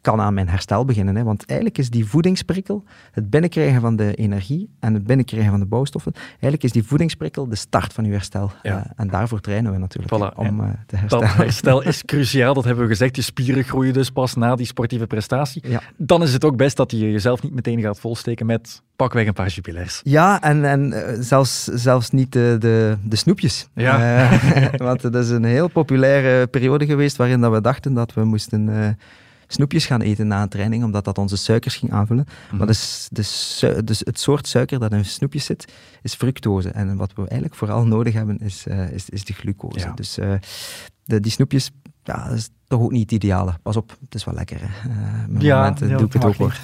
kan 0.01 0.21
aan 0.21 0.33
mijn 0.33 0.49
herstel 0.49 0.85
beginnen. 0.85 1.15
Hè. 1.15 1.23
Want 1.23 1.45
eigenlijk 1.45 1.79
is 1.79 1.89
die 1.89 2.05
voedingsprikkel, 2.05 2.83
het 3.11 3.29
binnenkrijgen 3.29 3.81
van 3.81 3.95
de 3.95 4.15
energie 4.15 4.69
en 4.79 4.93
het 4.93 5.03
binnenkrijgen 5.03 5.49
van 5.49 5.59
de 5.59 5.65
bouwstoffen, 5.65 6.13
eigenlijk 6.29 6.63
is 6.63 6.71
die 6.71 6.83
voedingsprikkel 6.83 7.47
de 7.47 7.55
start 7.55 7.93
van 7.93 8.05
uw 8.05 8.11
herstel. 8.11 8.51
Ja. 8.61 8.77
Eh, 8.77 8.91
en 8.95 9.07
daarvoor 9.07 9.39
trainen 9.39 9.71
we 9.71 9.77
natuurlijk, 9.77 10.13
Voilà, 10.13 10.35
om 10.35 10.59
eh, 10.59 10.69
te 10.85 10.95
herstellen. 10.95 11.27
Dat 11.27 11.35
herstel 11.35 11.81
is 11.81 12.05
cruciaal, 12.11 12.53
dat 12.53 12.63
hebben 12.63 12.83
we 12.83 12.89
gezegd. 12.89 13.15
Je 13.15 13.21
spieren 13.21 13.63
groeien 13.63 13.93
dus 13.93 14.09
pas 14.09 14.35
na 14.35 14.55
die 14.55 14.65
sportieve 14.65 15.07
prestatie. 15.07 15.61
Ja. 15.67 15.81
Dan 15.97 16.23
is 16.23 16.33
het 16.33 16.45
ook 16.45 16.57
best 16.57 16.77
dat 16.77 16.91
je 16.91 17.11
jezelf 17.11 17.41
niet 17.43 17.53
meteen 17.53 17.81
gaat 17.81 17.99
volsteken 17.99 18.45
met 18.45 18.81
pakweg 18.95 19.27
een 19.27 19.33
paar 19.33 19.49
jubilairs. 19.49 20.01
Ja, 20.03 20.41
en, 20.41 20.65
en 20.65 20.93
eh, 20.93 21.15
zelfs, 21.19 21.63
zelfs 21.63 22.09
niet 22.09 22.31
de, 22.31 22.55
de, 22.59 22.97
de 23.03 23.15
snoepjes. 23.15 23.67
Ja. 23.75 24.29
Want 24.77 25.01
het 25.01 25.15
is 25.15 25.29
een 25.29 25.43
heel 25.43 25.67
populaire 25.67 26.47
periode 26.47 26.85
geweest 26.85 27.17
waarin 27.17 27.41
dat 27.41 27.51
we 27.51 27.61
dachten 27.61 27.93
dat 27.93 28.13
we 28.13 28.23
moesten 28.23 28.97
snoepjes 29.53 29.85
gaan 29.85 30.01
eten 30.01 30.27
na 30.27 30.41
een 30.41 30.49
training, 30.49 30.83
omdat 30.83 31.05
dat 31.05 31.17
onze 31.17 31.37
suikers 31.37 31.75
ging 31.75 31.91
aanvullen. 31.91 32.25
Maar 32.51 32.67
dus, 32.67 33.07
de 33.11 33.21
su- 33.21 33.83
dus 33.83 33.99
het 34.03 34.19
soort 34.19 34.47
suiker 34.47 34.79
dat 34.79 34.91
in 34.91 35.05
snoepjes 35.05 35.45
zit, 35.45 35.71
is 36.01 36.13
fructose. 36.13 36.69
En 36.69 36.95
wat 36.97 37.11
we 37.13 37.21
eigenlijk 37.21 37.55
vooral 37.55 37.85
nodig 37.85 38.13
hebben, 38.13 38.37
is, 38.37 38.65
eh, 38.67 38.91
is, 38.91 39.09
is 39.09 39.25
de 39.25 39.33
glucose. 39.33 39.79
Ja. 39.79 39.91
Dus 39.93 40.17
eh, 40.17 40.33
de, 41.03 41.19
die 41.19 41.31
snoepjes, 41.31 41.71
ja, 42.03 42.27
dat 42.27 42.37
is 42.37 42.49
toch 42.67 42.81
ook 42.81 42.91
niet 42.91 43.01
het 43.01 43.11
ideale. 43.11 43.53
Pas 43.61 43.75
op, 43.77 43.89
het 44.05 44.15
is 44.15 44.23
wel 44.23 44.33
lekker. 44.33 44.57
Hè. 44.61 44.89
Eh, 44.89 44.95
met 45.27 45.41
Ja, 45.41 45.57
momenten 45.57 45.89
ja, 45.89 45.97
doe 45.97 46.07
ik 46.07 46.13
het 46.13 46.25
ook 46.25 46.35
hoor. 46.35 46.57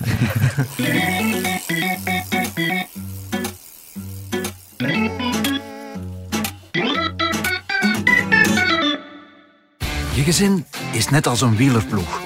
Je 10.16 10.24
gezin 10.24 10.66
is 10.94 11.10
net 11.10 11.28
als 11.28 11.42
een 11.42 11.56
wielerploeg. 11.56 12.20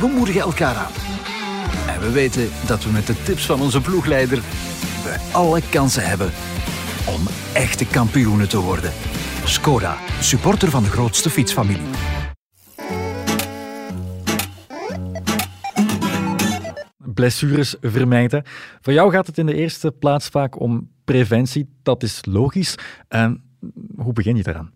We 0.00 0.06
moedigen 0.06 0.40
elkaar 0.40 0.76
aan. 0.76 0.92
En 1.94 2.00
we 2.00 2.10
weten 2.10 2.48
dat 2.66 2.84
we 2.84 2.90
met 2.90 3.06
de 3.06 3.22
tips 3.22 3.46
van 3.46 3.60
onze 3.60 3.80
ploegleider 3.80 4.38
we 5.02 5.28
alle 5.32 5.60
kansen 5.70 6.06
hebben 6.06 6.30
om 7.06 7.26
echte 7.52 7.86
kampioenen 7.86 8.48
te 8.48 8.60
worden. 8.60 8.92
Skoda, 9.44 9.96
supporter 10.20 10.70
van 10.70 10.82
de 10.82 10.88
grootste 10.88 11.30
fietsfamilie. 11.30 11.88
Blessures 16.96 17.76
vermijden. 17.80 18.44
Voor 18.80 18.92
jou 18.92 19.12
gaat 19.12 19.26
het 19.26 19.38
in 19.38 19.46
de 19.46 19.54
eerste 19.54 19.92
plaats 19.92 20.28
vaak 20.28 20.60
om 20.60 20.90
preventie. 21.04 21.68
Dat 21.82 22.02
is 22.02 22.20
logisch. 22.24 22.74
En 23.08 23.42
hoe 23.96 24.12
begin 24.12 24.36
je 24.36 24.42
daaraan? 24.42 24.75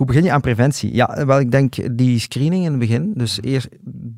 Hoe 0.00 0.08
begin 0.08 0.24
je 0.24 0.32
aan 0.32 0.40
preventie? 0.40 0.94
Ja, 0.94 1.26
wel, 1.26 1.40
ik 1.40 1.50
denk 1.50 1.96
die 1.96 2.18
screening 2.18 2.64
in 2.64 2.70
het 2.70 2.78
begin. 2.78 3.12
Dus 3.14 3.38
eerst, 3.42 3.68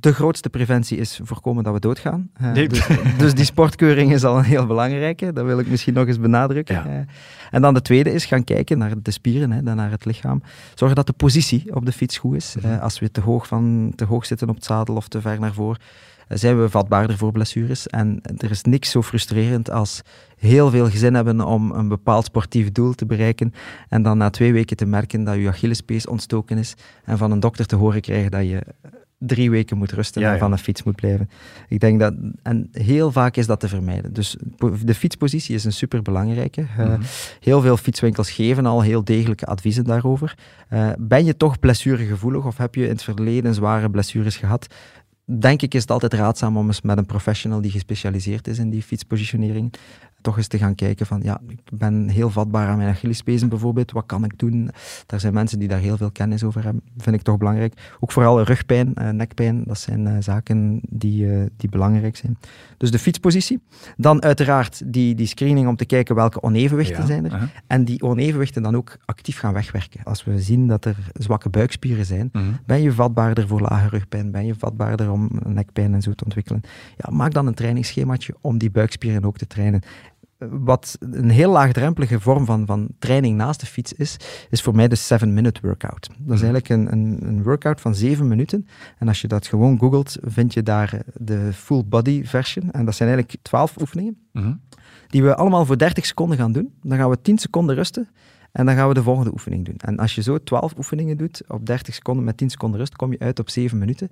de 0.01 0.13
grootste 0.13 0.49
preventie 0.49 0.99
is 0.99 1.21
voorkomen 1.23 1.65
dat 1.65 1.73
we 1.73 1.81
doodgaan. 1.81 2.31
Eh, 2.35 2.53
Nee. 2.53 2.69
dus, 2.69 2.87
dus 3.19 3.35
die 3.35 3.45
sportkeuring 3.45 4.13
is 4.13 4.25
al 4.25 4.39
een 4.39 4.45
heel 4.45 4.67
belangrijke. 4.67 5.33
Dat 5.33 5.45
wil 5.45 5.59
ik 5.59 5.67
misschien 5.67 5.95
nog 5.95 6.07
eens 6.07 6.21
benadrukken. 6.21 6.75
Ja. 6.75 6.87
Eh, 6.87 6.97
en 7.51 7.63
dan 7.63 7.75
de 7.75 7.83
tweede 7.83 8.13
is 8.13 8.25
gaan 8.25 8.45
kijken 8.45 8.79
naar 8.79 8.93
de 9.03 9.11
spieren, 9.11 9.51
hè, 9.51 9.63
dan 9.63 9.77
naar 9.77 9.91
het 9.91 10.05
lichaam. 10.05 10.43
Zorgen 10.75 10.97
dat 10.97 11.07
de 11.07 11.13
positie 11.13 11.75
op 11.75 11.87
de 11.87 11.93
fiets 11.93 12.19
goed 12.19 12.37
is. 12.37 12.55
Mhm. 12.59 12.73
Eh, 12.73 12.83
als 12.83 12.99
we 12.99 13.11
te 13.11 13.21
hoog, 13.21 13.47
van, 13.47 13.93
te 13.95 14.05
hoog 14.05 14.27
zitten 14.27 14.49
op 14.49 14.55
het 14.55 14.65
zadel 14.65 14.95
of 14.95 15.09
te 15.09 15.21
ver 15.21 15.41
naar 15.41 15.53
voren, 15.55 15.81
eh, 15.81 16.22
zijn 16.29 16.61
we 16.61 16.69
vatbaarder 16.69 17.17
voor 17.17 17.33
blessures. 17.33 17.87
En 17.87 18.21
er 18.37 18.51
is 18.51 18.63
niks 18.63 18.91
zo 18.91 19.03
frustrerend 19.03 19.71
als 19.71 20.03
heel 20.37 20.71
veel 20.71 20.87
zin 20.87 21.15
hebben 21.15 21.41
om 21.41 21.71
een 21.71 21.89
bepaald 21.89 22.25
sportief 22.25 22.73
doel 22.73 22.93
te 22.93 23.07
bereiken 23.07 23.53
en 23.89 24.03
dan 24.03 24.19
na 24.19 24.31
twee 24.31 24.53
weken 24.53 24.77
te 24.77 24.87
merken 24.87 25.25
dat 25.25 25.37
je 25.37 25.49
Achillespees 25.49 26.07
ontstoken 26.07 26.59
is 26.59 26.75
en 27.05 27.19
van 27.19 27.31
een 27.31 27.41
dokter 27.41 27.67
te 27.67 27.77
horen 27.77 28.01
krijgen 28.01 28.31
dat 28.31 28.49
je 28.49 28.63
drie 29.27 29.51
weken 29.51 29.77
moet 29.77 29.93
rusten 29.93 30.23
Ja, 30.23 30.33
en 30.33 30.39
van 30.39 30.51
de 30.51 30.59
fiets 30.59 30.83
moet 30.83 30.97
blijven. 30.97 31.31
Ik 31.69 31.81
denk 31.81 32.01
dat, 32.01 32.15
en 32.43 32.69
heel 32.73 33.13
vaak 33.13 33.37
is 33.37 33.47
dat 33.47 33.61
te 33.61 33.69
vermijden. 33.69 34.13
Dus 34.13 34.37
de 34.85 34.95
fietspositie 34.95 35.55
is 35.55 35.65
een 35.65 35.73
superbelangrijke. 35.73 36.67
Mhm. 36.77 37.01
Heel 37.41 37.61
veel 37.61 37.77
fietswinkels 37.77 38.31
geven 38.31 38.67
al 38.67 38.81
heel 38.81 39.05
degelijke 39.05 39.47
adviezen 39.47 39.85
daarover. 39.85 40.35
Eh, 40.69 40.89
ben 40.99 41.25
je 41.25 41.37
toch 41.37 41.59
blessuregevoelig 41.59 42.47
of 42.47 42.57
heb 42.57 42.75
je 42.75 42.83
in 42.83 42.89
het 42.89 43.03
verleden 43.03 43.55
zware 43.55 43.91
blessures 43.91 44.37
gehad? 44.37 44.67
Denk 45.25 45.63
ik 45.63 45.75
is 45.75 45.81
het 45.81 45.91
altijd 45.91 46.15
raadzaam 46.15 46.57
om 46.57 46.67
eens 46.67 46.81
met 46.81 46.99
een 46.99 47.07
professional 47.07 47.61
die 47.61 47.71
gespecialiseerd 47.71 48.49
is 48.49 48.59
in 48.59 48.71
die 48.71 48.83
fietspositionering, 48.83 49.75
toch 50.23 50.37
eens 50.37 50.47
te 50.47 50.59
gaan 50.59 50.75
kijken 50.75 51.07
van, 51.07 51.21
ja, 51.23 51.41
ik 51.49 51.61
ben 51.73 52.09
heel 52.09 52.31
vatbaar 52.31 52.69
aan 52.69 52.77
mijn 52.77 52.89
Achillespezen 52.89 53.49
bijvoorbeeld, 53.49 53.93
wat 53.93 54.07
kan 54.07 54.25
ik 54.25 54.39
doen? 54.39 54.71
Daar 55.07 55.21
zijn 55.21 55.35
mensen 55.35 55.59
die 55.59 55.69
daar 55.69 55.79
heel 55.81 55.97
veel 55.97 56.11
kennis 56.11 56.45
over 56.45 56.65
hebben, 56.65 56.83
vind 56.97 57.17
ik 57.17 57.23
toch 57.23 57.37
belangrijk. 57.39 57.95
Ook 58.01 58.13
vooral 58.13 58.43
rugpijn, 58.43 58.95
eh, 58.95 59.09
nekpijn, 59.09 59.63
dat 59.67 59.79
zijn 59.79 60.07
eh, 60.07 60.17
zaken 60.21 60.81
die, 60.89 61.33
eh, 61.33 61.47
die 61.57 61.69
belangrijk 61.71 62.17
zijn. 62.17 62.39
Dus 62.77 62.91
de 62.91 62.99
fietspositie. 62.99 63.61
Dan 63.97 64.23
uiteraard 64.23 64.83
die, 64.93 65.15
die 65.15 65.27
screening 65.27 65.69
om 65.69 65.77
te 65.77 65.85
kijken 65.85 66.15
welke 66.15 66.43
onevenwichten 66.43 67.01
Ja, 67.01 67.07
zijn 67.07 67.31
er. 67.31 67.51
En 67.67 67.85
die 67.85 68.03
onevenwichten 68.03 68.63
dan 68.63 68.77
ook 68.77 68.97
actief 69.05 69.39
gaan 69.39 69.53
wegwerken. 69.53 70.01
Als 70.05 70.25
we 70.25 70.41
zien 70.41 70.67
dat 70.67 70.85
er 70.85 70.97
zwakke 71.13 71.49
buikspieren 71.49 72.07
zijn, 72.07 72.29
Mhm. 72.33 72.45
ben 72.67 72.83
je 72.83 72.93
vatbaarder 72.93 73.49
voor 73.49 73.61
lage 73.61 73.89
rugpijn, 73.89 74.31
ben 74.31 74.47
je 74.47 74.55
vatbaarder 74.55 75.11
om 75.11 75.31
nekpijn 75.47 75.95
en 75.95 76.03
zo 76.03 76.13
te 76.13 76.25
ontwikkelen. 76.25 76.61
Ja, 76.97 77.11
maak 77.11 77.33
dan 77.33 77.47
een 77.47 77.55
trainingsschemaatje 77.55 78.35
om 78.41 78.59
die 78.59 78.71
buikspieren 78.71 79.25
ook 79.25 79.37
te 79.37 79.47
trainen. 79.47 79.81
Wat 80.51 80.97
een 81.01 81.31
heel 81.31 81.51
laagdrempelige 81.51 82.21
vorm 82.21 82.45
van, 82.45 82.67
van 82.67 82.89
training 82.99 83.37
naast 83.37 83.61
de 83.61 83.67
fiets 83.67 83.93
is, 83.93 84.17
is 84.51 84.63
voor 84.63 84.75
mij 84.75 84.89
de 84.89 84.99
7-minute 84.99 85.61
workout. 85.63 86.09
Dat 86.19 86.37
is 86.37 86.43
eigenlijk 86.43 86.69
een, 86.69 86.93
een, 86.93 87.19
een 87.23 87.43
workout 87.43 87.81
van 87.81 87.95
7 87.95 88.29
minuten. 88.29 88.67
En 88.99 89.09
als 89.09 89.21
je 89.21 89.29
dat 89.29 89.47
gewoon 89.47 89.79
googelt, 89.79 90.17
vind 90.23 90.55
je 90.55 90.63
daar 90.63 90.99
de 91.15 91.51
full 91.53 91.83
body 91.87 92.25
version. 92.25 92.71
En 92.71 92.85
dat 92.85 92.95
zijn 92.95 93.09
eigenlijk 93.09 93.43
12 93.43 93.77
oefeningen 93.81 94.17
Mhm. 94.33 94.53
die 95.09 95.23
we 95.23 95.35
allemaal 95.37 95.67
voor 95.67 95.79
30 95.79 96.07
seconden 96.07 96.39
gaan 96.39 96.53
doen. 96.53 96.73
Dan 96.83 96.99
gaan 96.99 97.11
we 97.11 97.21
10 97.23 97.39
seconden 97.39 97.75
rusten 97.75 98.09
en 98.53 98.67
dan 98.67 98.75
gaan 98.75 98.89
we 98.89 98.95
de 98.95 99.03
volgende 99.03 99.33
oefening 99.33 99.65
doen. 99.65 99.77
En 99.77 99.99
als 99.99 100.15
je 100.15 100.23
zo 100.23 100.39
12 100.43 100.77
oefeningen 100.77 101.17
doet 101.17 101.43
op 101.49 101.67
30 101.67 101.95
seconden 101.95 102.25
met 102.25 102.37
10 102.37 102.51
seconden 102.51 102.79
rust, 102.81 102.97
kom 102.97 103.13
je 103.13 103.19
uit 103.19 103.39
op 103.39 103.51
7 103.51 103.79
minuten. 103.79 104.11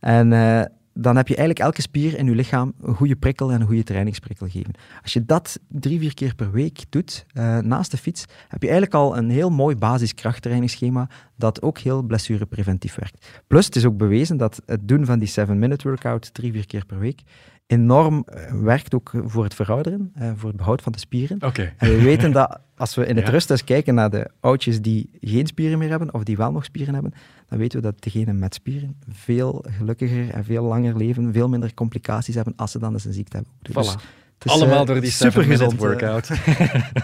En 0.00 0.32
eh, 0.32 0.62
dan 1.00 1.16
heb 1.16 1.28
je 1.28 1.36
eigenlijk 1.36 1.66
elke 1.66 1.82
spier 1.82 2.18
in 2.18 2.26
je 2.26 2.34
lichaam 2.34 2.72
een 2.82 2.94
goede 2.94 3.16
prikkel 3.16 3.52
en 3.52 3.60
een 3.60 3.66
goede 3.66 3.82
trainingsprikkel 3.82 4.48
geven. 4.48 4.72
Als 5.02 5.12
je 5.12 5.24
dat 5.24 5.60
drie, 5.68 5.98
vier 5.98 6.14
keer 6.14 6.34
per 6.34 6.50
week 6.50 6.84
doet, 6.88 7.26
eh, 7.32 7.58
naast 7.58 7.90
de 7.90 7.96
fiets, 7.96 8.24
heb 8.48 8.62
je 8.62 8.68
eigenlijk 8.68 8.96
al 8.96 9.16
een 9.16 9.30
heel 9.30 9.50
mooi 9.50 9.76
basiskrachttrainingsschema 9.76 11.08
dat 11.36 11.62
ook 11.62 11.78
heel 11.78 12.02
blessurepreventief 12.02 12.94
werkt. 12.94 13.26
Plus, 13.46 13.66
het 13.66 13.76
is 13.76 13.84
ook 13.84 13.96
bewezen 13.96 14.36
dat 14.36 14.62
het 14.66 14.88
doen 14.88 15.04
van 15.04 15.18
die 15.18 15.28
7-minute 15.28 15.88
workout 15.88 16.34
drie, 16.34 16.52
vier 16.52 16.66
keer 16.66 16.86
per 16.86 16.98
week 16.98 17.22
enorm 17.70 18.24
eh, 18.26 18.52
werkt 18.52 18.94
ook 18.94 19.12
voor 19.24 19.44
het 19.44 19.54
verouderen, 19.54 20.10
eh, 20.14 20.30
voor 20.36 20.48
het 20.48 20.56
behoud 20.56 20.82
van 20.82 20.92
de 20.92 20.98
spieren. 20.98 21.42
Oké. 21.42 21.72
En 21.76 21.88
we 21.88 22.02
weten 22.02 22.32
dat 22.32 22.60
als 22.76 22.94
we 22.94 23.06
in 23.06 23.16
het 23.16 23.24
Ja. 23.30 23.30
rusthuis 23.30 23.64
kijken 23.64 23.94
naar 23.94 24.10
de 24.10 24.30
oudjes 24.40 24.80
die 24.80 25.10
geen 25.20 25.46
spieren 25.46 25.78
meer 25.78 25.88
hebben, 25.88 26.14
of 26.14 26.24
die 26.24 26.36
wel 26.36 26.52
nog 26.52 26.64
spieren 26.64 26.94
hebben, 26.94 27.12
dan 27.50 27.58
weten 27.58 27.80
we 27.80 27.84
dat 27.84 28.02
degenen 28.02 28.38
met 28.38 28.54
spieren 28.54 28.96
veel 29.08 29.64
gelukkiger 29.68 30.30
en 30.30 30.44
veel 30.44 30.62
langer 30.64 30.96
leven, 30.96 31.32
veel 31.32 31.48
minder 31.48 31.74
complicaties 31.74 32.34
hebben 32.34 32.52
als 32.56 32.70
ze 32.70 32.78
dan 32.78 32.92
eens 32.92 33.04
een 33.04 33.12
ziekte 33.12 33.36
hebben. 33.36 33.54
Dus 33.62 33.96
Voilà. 33.96 34.18
Dus, 34.38 34.52
Allemaal 34.52 34.80
eh, 34.80 34.86
door 34.86 35.00
die 35.00 35.10
super 35.10 35.42
7-minute 35.42 35.64
gezond. 35.64 35.80
workout. 35.80 36.30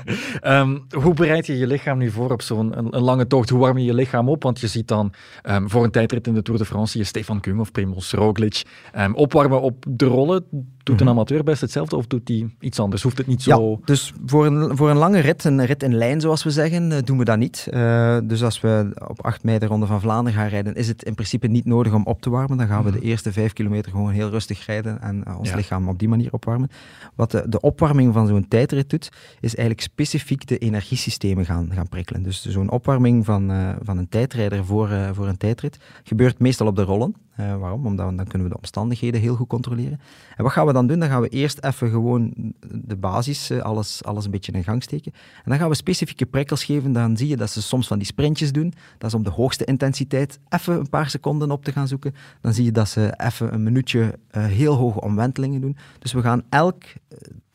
Ehm, 0.40 0.78
hoe 0.90 1.14
bereid 1.14 1.46
je 1.46 1.59
je 1.59 1.66
lichaam 1.66 1.98
nu 1.98 2.11
voor 2.11 2.30
op 2.30 2.42
zo'n 2.42 2.78
een, 2.78 2.96
een 2.96 3.02
lange 3.02 3.26
tocht? 3.26 3.48
Hoe 3.48 3.61
warm 3.61 3.78
je 3.78 3.85
je 3.85 3.94
lichaam 3.94 4.28
op? 4.28 4.42
Want 4.42 4.61
je 4.61 4.66
ziet 4.66 4.88
dan 4.88 5.12
ehm, 5.42 5.68
voor 5.68 5.85
een 5.85 5.90
tijdrit 5.90 6.26
in 6.26 6.35
de 6.35 6.42
Tour 6.42 6.61
de 6.61 6.66
France 6.66 6.98
je 6.98 7.04
Stefan 7.04 7.40
Kung 7.40 7.61
of 7.61 7.72
Primoz 7.72 8.12
Roglic 8.12 8.62
ehm, 8.92 9.12
opwarmen 9.12 9.61
op 9.61 9.85
de 9.88 10.04
rollen. 10.04 10.44
Doet 10.87 11.01
een 11.01 11.09
amateur 11.09 11.44
best 11.44 11.61
hetzelfde 11.61 11.96
of 11.96 12.07
doet 12.07 12.29
hij 12.29 12.49
iets 12.61 12.79
anders? 12.79 13.03
Hoeft 13.03 13.18
het 13.18 13.27
niet 13.27 13.42
zo... 13.42 13.61
Mhm. 13.61 13.70
Ja, 13.70 13.77
dus 13.85 14.12
voor 14.27 14.46
een, 14.46 14.77
voor 14.77 14.90
een 14.90 14.96
lange 14.96 15.18
rit, 15.18 15.44
een 15.44 15.64
rit 15.64 15.83
in 15.83 15.94
lijn 15.94 16.20
zoals 16.20 16.42
we 16.44 16.51
zeggen, 16.51 16.92
eh, 16.92 16.99
doen 17.05 17.18
we 17.18 17.25
dat 17.25 17.38
niet. 17.38 17.66
Eh, 17.70 18.18
dus 18.25 18.42
als 18.42 18.61
we 18.61 18.92
op 19.09 19.25
8 19.25 19.42
mei 19.44 19.59
de 19.59 19.66
Ronde 19.66 19.87
van 19.87 20.01
Vlaanderen 20.01 20.40
gaan 20.40 20.49
rijden, 20.49 20.75
is 20.75 20.88
het 20.88 21.03
in 21.05 21.14
principe 21.14 21.46
niet 21.46 21.64
nodig 21.64 21.92
om 21.92 22.05
op 22.05 22.20
te 22.20 22.31
warmen. 22.31 22.59
Dan 22.59 22.66
gaan 22.66 22.85
we 22.85 22.90
de 22.90 23.01
eerste 23.01 23.33
5 23.33 23.53
kilometer 23.53 23.90
gewoon 23.92 24.11
heel 24.11 24.29
rustig 24.31 24.66
rijden 24.66 25.01
en 25.03 25.25
eh, 25.25 25.38
ons 25.38 25.49
Mhm. 25.49 25.49
Ja. 25.49 25.57
lichaam 25.57 25.88
op 25.88 25.99
die 25.99 26.09
manier 26.09 26.33
opwarmen. 26.33 26.68
Wat 27.14 27.31
de, 27.31 27.44
de 27.49 27.61
opwarming 27.61 28.12
van 28.14 28.27
zo'n 28.27 28.49
tijdrit 28.49 28.90
doet, 28.90 29.09
is 29.40 29.55
eigenlijk 29.55 29.81
specifiek 29.81 30.46
de 30.46 30.59
energiesystemen 30.59 31.44
gaan, 31.44 31.70
gaan 31.72 31.88
prikkelen. 31.88 32.22
Dus 32.22 32.44
zo'n 32.46 32.70
opwarming 32.70 33.25
van, 33.25 33.53
van 33.83 33.99
een 33.99 34.09
tijdrijder 34.09 34.64
voor, 34.64 34.90
voor 35.12 35.27
een 35.29 35.37
tijdrit 35.37 35.79
gebeurt 36.05 36.38
meestal 36.38 36.66
op 36.66 36.77
de 36.77 36.83
rollen. 36.83 37.14
Eh, 37.37 37.57
waarom? 37.57 37.87
Omdat 37.87 38.16
dan 38.16 38.27
kunnen 38.27 38.46
we 38.46 38.53
de 38.53 38.61
omstandigheden 38.61 39.20
heel 39.20 39.35
goed 39.35 39.49
controleren. 39.49 40.01
En 40.37 40.44
wat 40.44 40.53
gaan 40.53 40.66
we 40.66 40.72
dan 40.72 40.87
doen? 40.87 40.99
Dan 40.99 41.09
gaan 41.09 41.20
we 41.20 41.29
eerst 41.29 41.64
even 41.64 41.90
gewoon 41.90 42.33
de 42.70 42.96
basis, 42.96 43.51
eh, 43.51 43.59
alles, 43.59 44.05
alles 44.05 44.25
een 44.25 44.31
beetje 44.31 44.53
in 44.53 44.64
gang 44.64 44.83
steken. 44.83 45.12
En 45.14 45.51
dan 45.51 45.59
gaan 45.59 45.68
we 45.68 45.75
specifieke 45.75 46.27
prikkels 46.27 46.64
geven. 46.64 46.92
Dan 46.92 47.16
zie 47.16 47.29
je 47.29 47.37
dat 47.37 47.51
ze 47.51 47.62
soms 47.62 47.87
van 47.87 47.99
die 47.99 48.07
sprintjes 48.07 48.53
doen. 48.53 48.72
Dat 48.99 49.09
is 49.09 49.16
om 49.16 49.22
de 49.22 49.31
hoogste 49.31 49.64
intensiteit 49.64 50.38
even 50.49 50.79
een 50.79 50.88
paar 50.88 51.11
seconden 51.11 51.51
op 51.51 51.64
te 51.64 51.72
gaan 51.72 51.88
zoeken. 51.88 52.14
Dan 52.40 52.53
zie 52.55 52.64
je 52.64 52.72
dat 52.72 52.88
ze 52.88 53.14
even 53.16 53.55
een 53.55 53.62
minuutje 53.62 54.18
eh, 54.31 54.44
heel 54.44 54.75
hoge 54.75 55.01
omwentelingen 55.01 55.61
doen. 55.61 55.77
Dus 55.99 56.12
we 56.12 56.20
gaan 56.20 56.42
elk 56.49 56.83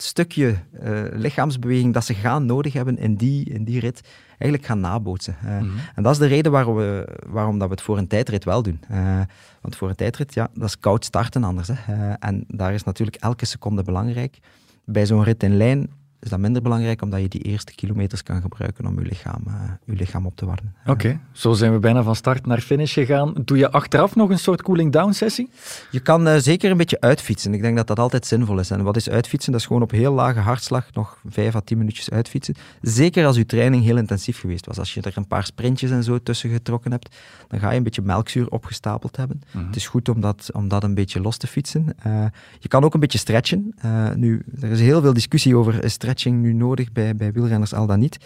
stukje 0.01 0.55
eh, 0.79 1.01
lichaamsbeweging 1.11 1.93
dat 1.93 2.05
ze 2.05 2.13
gaan 2.13 2.45
nodig 2.45 2.73
hebben 2.73 2.97
in 2.97 3.15
die, 3.15 3.49
in 3.49 3.63
die 3.63 3.79
rit 3.79 4.01
eigenlijk 4.27 4.65
gaan 4.65 4.79
nabootsen. 4.79 5.35
Eh, 5.43 5.55
En 5.95 6.03
dat 6.03 6.11
is 6.11 6.17
de 6.17 6.25
reden 6.25 6.51
waarom, 6.51 6.75
we, 6.75 7.17
waarom 7.27 7.59
dat 7.59 7.67
we 7.67 7.73
het 7.73 7.83
voor 7.83 7.97
een 7.97 8.07
tijdrit 8.07 8.43
wel 8.43 8.63
doen. 8.63 8.79
Eh, 8.89 9.21
want 9.61 9.75
voor 9.75 9.89
een 9.89 9.95
tijdrit, 9.95 10.33
ja, 10.33 10.49
dat 10.53 10.67
is 10.67 10.79
koud 10.79 11.05
starten 11.05 11.43
anders. 11.43 11.69
Hè. 11.73 12.13
En 12.13 12.43
daar 12.47 12.73
is 12.73 12.83
natuurlijk 12.83 13.17
elke 13.17 13.45
seconde 13.45 13.83
belangrijk. 13.83 14.39
Bij 14.85 15.05
zo'n 15.05 15.23
rit 15.23 15.43
in 15.43 15.57
lijn 15.57 15.89
is 16.21 16.29
dat 16.29 16.39
minder 16.39 16.61
belangrijk, 16.61 17.01
omdat 17.01 17.21
je 17.21 17.27
die 17.27 17.41
eerste 17.41 17.75
kilometers 17.75 18.23
kan 18.23 18.41
gebruiken 18.41 18.85
om 18.85 18.99
je 18.99 19.05
lichaam, 19.05 19.43
eh, 19.47 19.53
je 19.85 19.95
lichaam 19.95 20.25
op 20.25 20.35
te 20.35 20.45
warmen. 20.45 20.75
Oké, 20.85 21.19
zo 21.31 21.53
zijn 21.53 21.73
we 21.73 21.79
bijna 21.79 22.03
van 22.03 22.15
start 22.15 22.45
naar 22.45 22.59
finish 22.59 22.93
gegaan. 22.93 23.33
Doe 23.45 23.57
je 23.57 23.71
achteraf 23.71 24.15
nog 24.15 24.29
een 24.29 24.39
soort 24.39 24.61
cooling-down 24.61 25.11
sessie? 25.11 25.49
Je 25.91 25.99
kan 25.99 26.27
eh, 26.27 26.37
zeker 26.37 26.71
een 26.71 26.77
beetje 26.77 26.99
uitfietsen. 27.01 27.53
Ik 27.53 27.61
denk 27.61 27.77
dat 27.77 27.87
dat 27.87 27.99
altijd 27.99 28.25
zinvol 28.25 28.59
is. 28.59 28.71
En 28.71 28.83
wat 28.83 28.95
is 28.95 29.09
uitfietsen? 29.09 29.51
Dat 29.51 29.61
is 29.61 29.67
gewoon 29.67 29.81
op 29.81 29.91
heel 29.91 30.13
lage 30.13 30.39
hartslag 30.39 30.93
nog 30.93 31.17
5 31.25 31.55
à 31.55 31.59
10 31.59 31.77
minuutjes 31.77 32.09
uitfietsen. 32.09 32.55
Zeker 32.81 33.25
als 33.25 33.35
je 33.35 33.45
training 33.45 33.83
heel 33.83 33.97
intensief 33.97 34.39
geweest 34.39 34.65
was. 34.65 34.79
Als 34.79 34.93
je 34.93 35.01
er 35.01 35.13
een 35.15 35.27
paar 35.27 35.45
sprintjes 35.45 35.91
en 35.91 36.03
zo 36.03 36.19
tussen 36.23 36.49
getrokken 36.49 36.91
hebt, 36.91 37.15
dan 37.47 37.59
ga 37.59 37.71
je 37.71 37.77
een 37.77 37.83
beetje 37.83 38.01
melkzuur 38.01 38.49
opgestapeld 38.49 39.17
hebben. 39.17 39.41
Het 39.57 39.75
is 39.75 39.87
goed 39.87 40.09
om 40.09 40.21
dat, 40.21 40.49
om 40.53 40.67
dat 40.67 40.83
een 40.83 40.93
beetje 40.93 41.21
los 41.21 41.37
te 41.37 41.47
fietsen. 41.47 41.93
Eh, 41.97 42.25
je 42.59 42.67
kan 42.67 42.83
ook 42.83 42.93
een 42.93 42.99
beetje 42.99 43.17
stretchen. 43.17 43.73
Eh, 43.77 44.11
nu, 44.13 44.41
er 44.61 44.71
is 44.71 44.79
heel 44.79 45.01
veel 45.01 45.13
discussie 45.13 45.55
over 45.55 45.83
is 45.83 45.93
stretching 46.11 46.41
nu 46.41 46.53
nodig 46.53 46.91
bij, 46.91 47.15
bij 47.15 47.31
wielrenners, 47.31 47.73
al 47.73 47.85
dan 47.85 47.99
niet. 47.99 48.17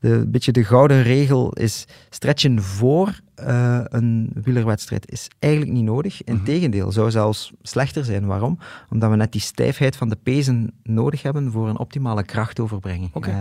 De, 0.00 0.08
een 0.08 0.30
beetje 0.30 0.52
de 0.52 0.64
gouden 0.64 1.02
regel 1.02 1.52
is 1.52 1.84
stretchen 2.10 2.62
voor 2.62 3.20
eh, 3.34 3.80
een 3.84 4.30
wielerwedstrijd 4.42 5.10
is 5.10 5.28
eigenlijk 5.38 5.72
niet 5.72 5.84
nodig. 5.84 6.24
Integendeel, 6.24 6.92
zou 6.92 7.10
zelfs 7.10 7.52
slechter 7.62 8.04
zijn. 8.04 8.26
Waarom? 8.26 8.58
Omdat 8.90 9.10
we 9.10 9.16
net 9.16 9.32
die 9.32 9.40
stijfheid 9.40 9.96
van 9.96 10.08
de 10.08 10.18
pezen 10.22 10.72
nodig 10.82 11.22
hebben 11.22 11.52
voor 11.52 11.68
een 11.68 11.78
optimale 11.78 12.22
krachtoverbrenging. 12.22 13.10
Oké. 13.14 13.30
Eh, 13.30 13.40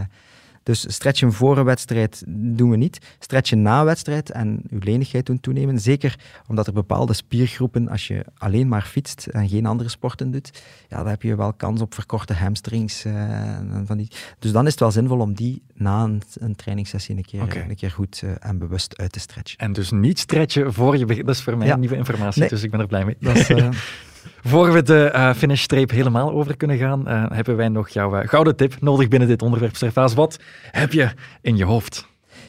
dus 0.68 0.94
stretchen 0.94 1.34
voor 1.34 1.58
een 1.58 1.64
wedstrijd 1.66 2.24
doen 2.28 2.70
we 2.70 2.78
niet. 2.78 3.16
Stretchen 3.20 3.62
na 3.62 3.80
een 3.80 3.86
wedstrijd 3.86 4.32
en 4.32 4.62
uw 4.70 4.80
lenigheid 4.84 5.26
doen 5.26 5.40
toenemen. 5.40 5.80
Zeker 5.80 6.16
omdat 6.48 6.68
er 6.68 6.74
bepaalde 6.74 7.14
spiergroepen, 7.14 7.90
als 7.90 8.08
je 8.08 8.26
alleen 8.38 8.68
maar 8.68 8.82
fietst 8.82 9.28
en 9.28 9.50
geen 9.50 9.66
andere 9.66 9.90
sporten 9.90 10.32
doet, 10.32 10.64
ja, 10.90 10.98
dan 10.98 11.08
heb 11.08 11.22
je 11.22 11.36
wel 11.36 11.54
kans 11.54 11.82
op 11.82 11.94
verkorte 11.94 12.34
hamstrings. 12.34 13.06
eh, 13.06 13.14
en 13.58 13.84
van 13.86 13.98
die. 13.98 14.08
Dus 14.40 14.52
dan 14.52 14.66
is 14.66 14.72
het 14.72 14.80
wel 14.80 14.92
zinvol 14.92 15.20
om 15.20 15.34
die 15.34 15.62
na 15.74 16.04
een, 16.04 16.22
een 16.40 16.56
trainingssessie 16.56 17.16
een 17.16 17.26
keer, 17.26 17.66
een 17.70 17.76
keer 17.76 17.92
goed 17.92 18.22
eh, 18.24 18.30
en 18.40 18.58
bewust 18.58 18.98
uit 18.98 19.12
te 19.12 19.20
stretchen. 19.20 19.58
En 19.60 19.74
dus 19.74 19.92
niet 19.92 20.20
stretchen 20.20 20.74
voor 20.74 20.98
je 20.98 21.06
begint. 21.06 21.26
Dat 21.26 21.36
is 21.36 21.42
voor 21.42 21.58
mij 21.58 21.68
Ja. 21.68 21.76
nieuwe 21.76 21.96
informatie, 21.96 22.48
dus 22.48 22.64
ik 22.64 22.72
ben 22.72 22.80
er 22.80 22.88
blij 22.88 23.06
mee. 23.06 23.16
Dat 23.20 23.36
is, 23.36 23.50
eh, 23.50 23.70
Voor 24.48 24.72
we 24.74 24.84
de 24.84 25.04
eh, 25.04 25.34
finishstreep 25.34 25.90
helemaal 25.90 26.32
over 26.32 26.58
kunnen 26.58 26.78
gaan, 26.78 27.08
eh, 27.08 27.26
hebben 27.30 27.56
wij 27.56 27.70
nog 27.70 27.90
jouw 27.90 28.16
eh, 28.16 28.28
gouden 28.28 28.56
tip 28.56 28.82
nodig 28.82 29.08
binnen 29.08 29.28
dit 29.28 29.42
onderwerp. 29.42 29.76
Servaas, 29.76 30.14
wat 30.14 30.40
heb 30.72 30.94
je 30.94 31.10
in 31.42 31.58
je 31.58 31.64
hoofd? 31.66 32.08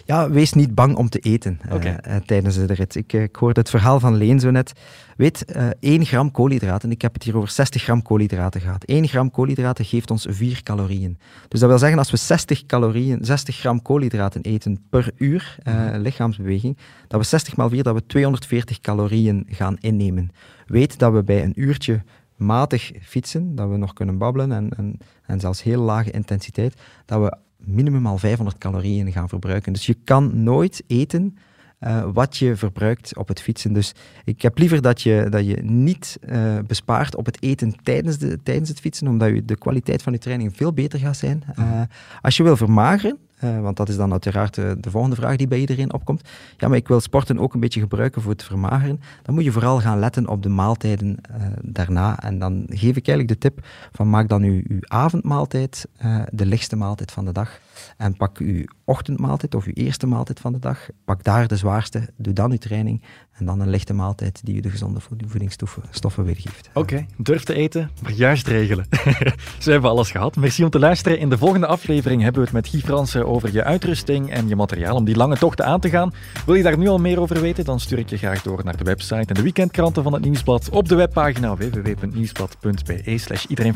Ja, 0.08 0.30
wees 0.30 0.52
niet 0.52 0.74
bang 0.74 0.96
om 0.96 1.08
te 1.08 1.18
eten 1.18 1.60
eh, 1.68 1.94
eh, 1.94 2.22
tijdens 2.26 2.54
de 2.54 2.74
rit. 2.74 2.94
Ik, 2.94 3.12
eh, 3.12 3.22
ik 3.22 3.36
hoorde 3.36 3.60
het 3.60 3.70
verhaal 3.70 4.00
van 4.00 4.16
Leen 4.16 4.40
zo 4.40 4.50
net. 4.50 4.72
Weet, 5.16 5.44
eh 5.44 5.68
1 5.80 6.06
gram 6.06 6.30
koolhydraten, 6.30 6.90
ik 6.90 7.02
heb 7.02 7.14
het 7.14 7.22
hier 7.22 7.36
over 7.36 7.48
60 7.48 7.82
gram 7.82 8.02
koolhydraten 8.02 8.60
gehad. 8.60 8.84
1 8.84 9.08
gram 9.08 9.30
koolhydraten 9.30 9.84
geeft 9.84 10.10
ons 10.10 10.26
4 10.30 10.62
calorieën. 10.62 11.18
Dus 11.48 11.60
dat 11.60 11.68
wil 11.68 11.78
zeggen, 11.78 11.98
als 11.98 12.10
we 12.10 12.16
60, 12.16 12.66
calorieën, 12.66 13.24
60 13.24 13.56
gram 13.56 13.82
koolhydraten 13.82 14.42
eten 14.42 14.86
per 14.90 15.10
uur 15.16 15.58
eh, 15.62 15.88
lichaamsbeweging, 15.92 16.78
dat 17.08 17.20
we 17.20 17.26
60 17.26 17.56
maal 17.56 17.68
4, 17.68 17.82
dat 17.82 17.94
we 17.94 18.06
240 18.06 18.80
calorieën 18.80 19.46
gaan 19.48 19.76
innemen. 19.80 20.30
Weet 20.66 20.98
dat 20.98 21.12
we 21.12 21.22
bij 21.22 21.42
een 21.42 21.60
uurtje 21.60 22.02
matig 22.36 22.92
fietsen, 23.02 23.54
dat 23.54 23.68
we 23.68 23.76
nog 23.76 23.92
kunnen 23.92 24.18
babbelen 24.18 24.52
en, 24.52 24.70
en, 24.76 24.98
en 25.26 25.40
zelfs 25.40 25.62
heel 25.62 25.80
lage 25.80 26.10
intensiteit, 26.10 26.74
dat 27.04 27.20
we 27.20 27.36
minimum 27.64 28.06
al 28.06 28.18
500 28.18 28.58
calorieën 28.58 29.12
gaan 29.12 29.28
verbruiken. 29.28 29.72
Dus 29.72 29.86
je 29.86 29.96
kan 30.04 30.42
nooit 30.42 30.82
eten 30.86 31.36
eh, 31.78 32.04
wat 32.12 32.36
je 32.36 32.56
verbruikt 32.56 33.16
op 33.16 33.28
het 33.28 33.40
fietsen. 33.40 33.72
Dus 33.72 33.94
ik 34.24 34.42
heb 34.42 34.58
liever 34.58 34.82
dat 34.82 35.02
je, 35.02 35.26
dat 35.30 35.46
je 35.46 35.56
niet 35.62 36.18
eh, 36.20 36.58
bespaart 36.66 37.16
op 37.16 37.26
het 37.26 37.42
eten 37.42 37.74
tijdens, 37.82 38.18
de, 38.18 38.42
tijdens 38.42 38.68
het 38.68 38.80
fietsen, 38.80 39.08
omdat 39.08 39.28
je, 39.28 39.44
de 39.44 39.56
kwaliteit 39.56 40.02
van 40.02 40.12
je 40.12 40.18
training 40.18 40.56
veel 40.56 40.72
beter 40.72 40.98
gaat 40.98 41.16
zijn. 41.16 41.42
Eh, 41.56 41.82
als 42.20 42.36
je 42.36 42.42
wil 42.42 42.56
vermageren, 42.56 43.18
eh, 43.38 43.60
want 43.60 43.76
dat 43.76 43.88
is 43.88 43.96
dan 43.96 44.12
uiteraard 44.12 44.58
eh, 44.58 44.70
de 44.78 44.90
volgende 44.90 45.16
vraag 45.16 45.36
die 45.36 45.48
bij 45.48 45.58
iedereen 45.58 45.92
opkomt. 45.92 46.28
Ja, 46.56 46.68
maar 46.68 46.76
ik 46.76 46.88
wil 46.88 47.00
sporten 47.00 47.38
ook 47.38 47.54
een 47.54 47.60
beetje 47.60 47.80
gebruiken 47.80 48.22
voor 48.22 48.32
het 48.32 48.42
vermageren. 48.42 49.00
Dan 49.22 49.34
moet 49.34 49.44
je 49.44 49.52
vooral 49.52 49.80
gaan 49.80 49.98
letten 49.98 50.28
op 50.28 50.42
de 50.42 50.48
maaltijden 50.48 51.16
eh, 51.22 51.46
daarna. 51.62 52.20
En 52.22 52.38
dan 52.38 52.64
geef 52.68 52.96
ik 52.96 53.08
eigenlijk 53.08 53.28
de 53.28 53.38
tip 53.38 53.66
van 53.92 54.10
maak 54.10 54.28
dan 54.28 54.42
uw, 54.42 54.62
avondmaaltijd 54.80 55.86
de 56.32 56.46
lichtste 56.46 56.76
maaltijd 56.76 57.10
van 57.10 57.24
de 57.24 57.32
dag. 57.32 57.60
En 57.96 58.16
pak 58.16 58.38
uw 58.38 58.64
ochtendmaaltijd 58.84 59.54
of 59.54 59.64
uw 59.64 59.72
eerste 59.72 60.06
maaltijd 60.06 60.40
van 60.40 60.52
de 60.52 60.58
dag. 60.58 60.88
Pak 61.04 61.24
daar 61.24 61.48
de 61.48 61.56
zwaarste, 61.56 62.08
doe 62.16 62.32
dan 62.32 62.50
uw 62.50 62.58
training. 62.58 63.02
En 63.38 63.44
dan 63.44 63.60
een 63.60 63.70
lichte 63.70 63.94
maaltijd 63.94 64.40
die 64.44 64.56
u 64.56 64.60
de 64.60 64.70
gezonde 64.70 65.00
vo- 65.00 65.16
voedingsstoffen 65.26 65.82
stoffen 65.90 66.24
weergeeft. 66.24 66.70
Oké, 66.74 67.06
durf 67.16 67.44
te 67.44 67.54
eten, 67.54 67.90
maar 68.02 68.12
juist 68.12 68.46
regelen. 68.46 68.86
Zo 69.58 69.70
hebben 69.70 69.90
alles 69.90 70.10
gehad. 70.10 70.36
Merci 70.36 70.64
om 70.64 70.70
te 70.70 70.78
luisteren. 70.78 71.18
In 71.18 71.28
de 71.28 71.38
volgende 71.38 71.66
aflevering 71.66 72.22
hebben 72.22 72.40
we 72.40 72.46
het 72.46 72.56
met 72.56 72.68
Guy 72.68 72.80
Fransen 72.80 73.26
over 73.26 73.52
je 73.52 73.64
uitrusting 73.64 74.30
en 74.30 74.48
je 74.48 74.56
materiaal 74.56 74.96
om 74.96 75.04
die 75.04 75.16
lange 75.16 75.36
tochten 75.36 75.64
aan 75.66 75.80
te 75.80 75.88
gaan. 75.88 76.12
Wil 76.46 76.54
je 76.54 76.62
daar 76.62 76.78
nu 76.78 76.88
al 76.88 76.98
meer 76.98 77.20
over 77.20 77.40
weten, 77.40 77.64
dan 77.64 77.80
stuur 77.80 77.98
ik 77.98 78.10
je 78.10 78.16
graag 78.16 78.42
door 78.42 78.60
naar 78.64 78.76
de 78.76 78.84
website 78.84 79.14
en 79.14 79.34
de 79.34 79.42
weekendkranten 79.42 80.02
van 80.02 80.12
het 80.12 80.22
Nieuwsblad. 80.22 80.68
Op 80.68 80.88
de 80.88 80.94
webpagina 80.94 81.56
www.nieuwsblad.be 81.56 83.18
slash 83.18 83.44
iedereen 83.44 83.74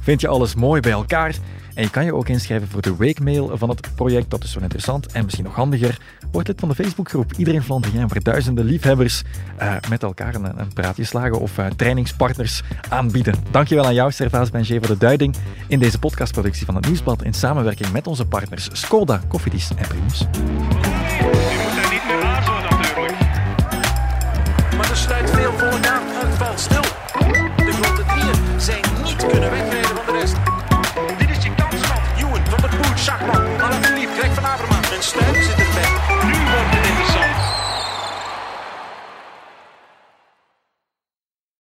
vind 0.00 0.20
je 0.20 0.28
alles 0.28 0.54
mooi 0.54 0.80
bij 0.80 0.92
elkaar. 0.92 1.36
En 1.74 1.82
je 1.82 1.90
kan 1.90 2.04
je 2.04 2.14
ook 2.14 2.28
inschrijven 2.28 2.68
voor 2.68 2.82
de 2.82 2.96
weekmail 2.96 3.50
van 3.58 3.68
het 3.68 3.94
project. 3.94 4.30
Dat 4.30 4.44
is 4.44 4.52
zo 4.52 4.60
interessant 4.60 5.12
en 5.12 5.24
misschien 5.24 5.44
nog 5.44 5.54
handiger. 5.54 6.00
Word 6.30 6.46
lid 6.48 6.60
van 6.60 6.68
de 6.68 6.74
Facebookgroep 6.74 7.32
Iedereen 7.36 7.62
Flandrien, 7.62 8.08
waar 8.08 8.22
duizenden 8.22 8.64
liefhebbers 8.76 9.22
eh, 9.56 9.74
met 9.88 10.02
elkaar 10.02 10.34
een, 10.34 10.60
een 10.60 10.72
praatje 10.72 11.04
slagen 11.04 11.40
of 11.40 11.58
eh, 11.58 11.66
trainingspartners 11.66 12.62
aanbieden. 12.88 13.34
Dankjewel 13.50 13.84
aan 13.84 13.94
jou, 13.94 14.12
Servaas 14.12 14.50
Benjé, 14.50 14.78
voor 14.78 14.86
de 14.86 14.96
duiding 14.98 15.36
in 15.68 15.78
deze 15.78 15.98
podcastproductie 15.98 16.66
van 16.66 16.74
het 16.74 16.86
Nieuwsblad 16.86 17.22
in 17.22 17.34
samenwerking 17.34 17.92
met 17.92 18.06
onze 18.06 18.26
partners 18.26 18.68
Skoda, 18.72 19.20
Cofidis 19.28 19.70
en 19.76 19.88
Primus. 19.88 20.26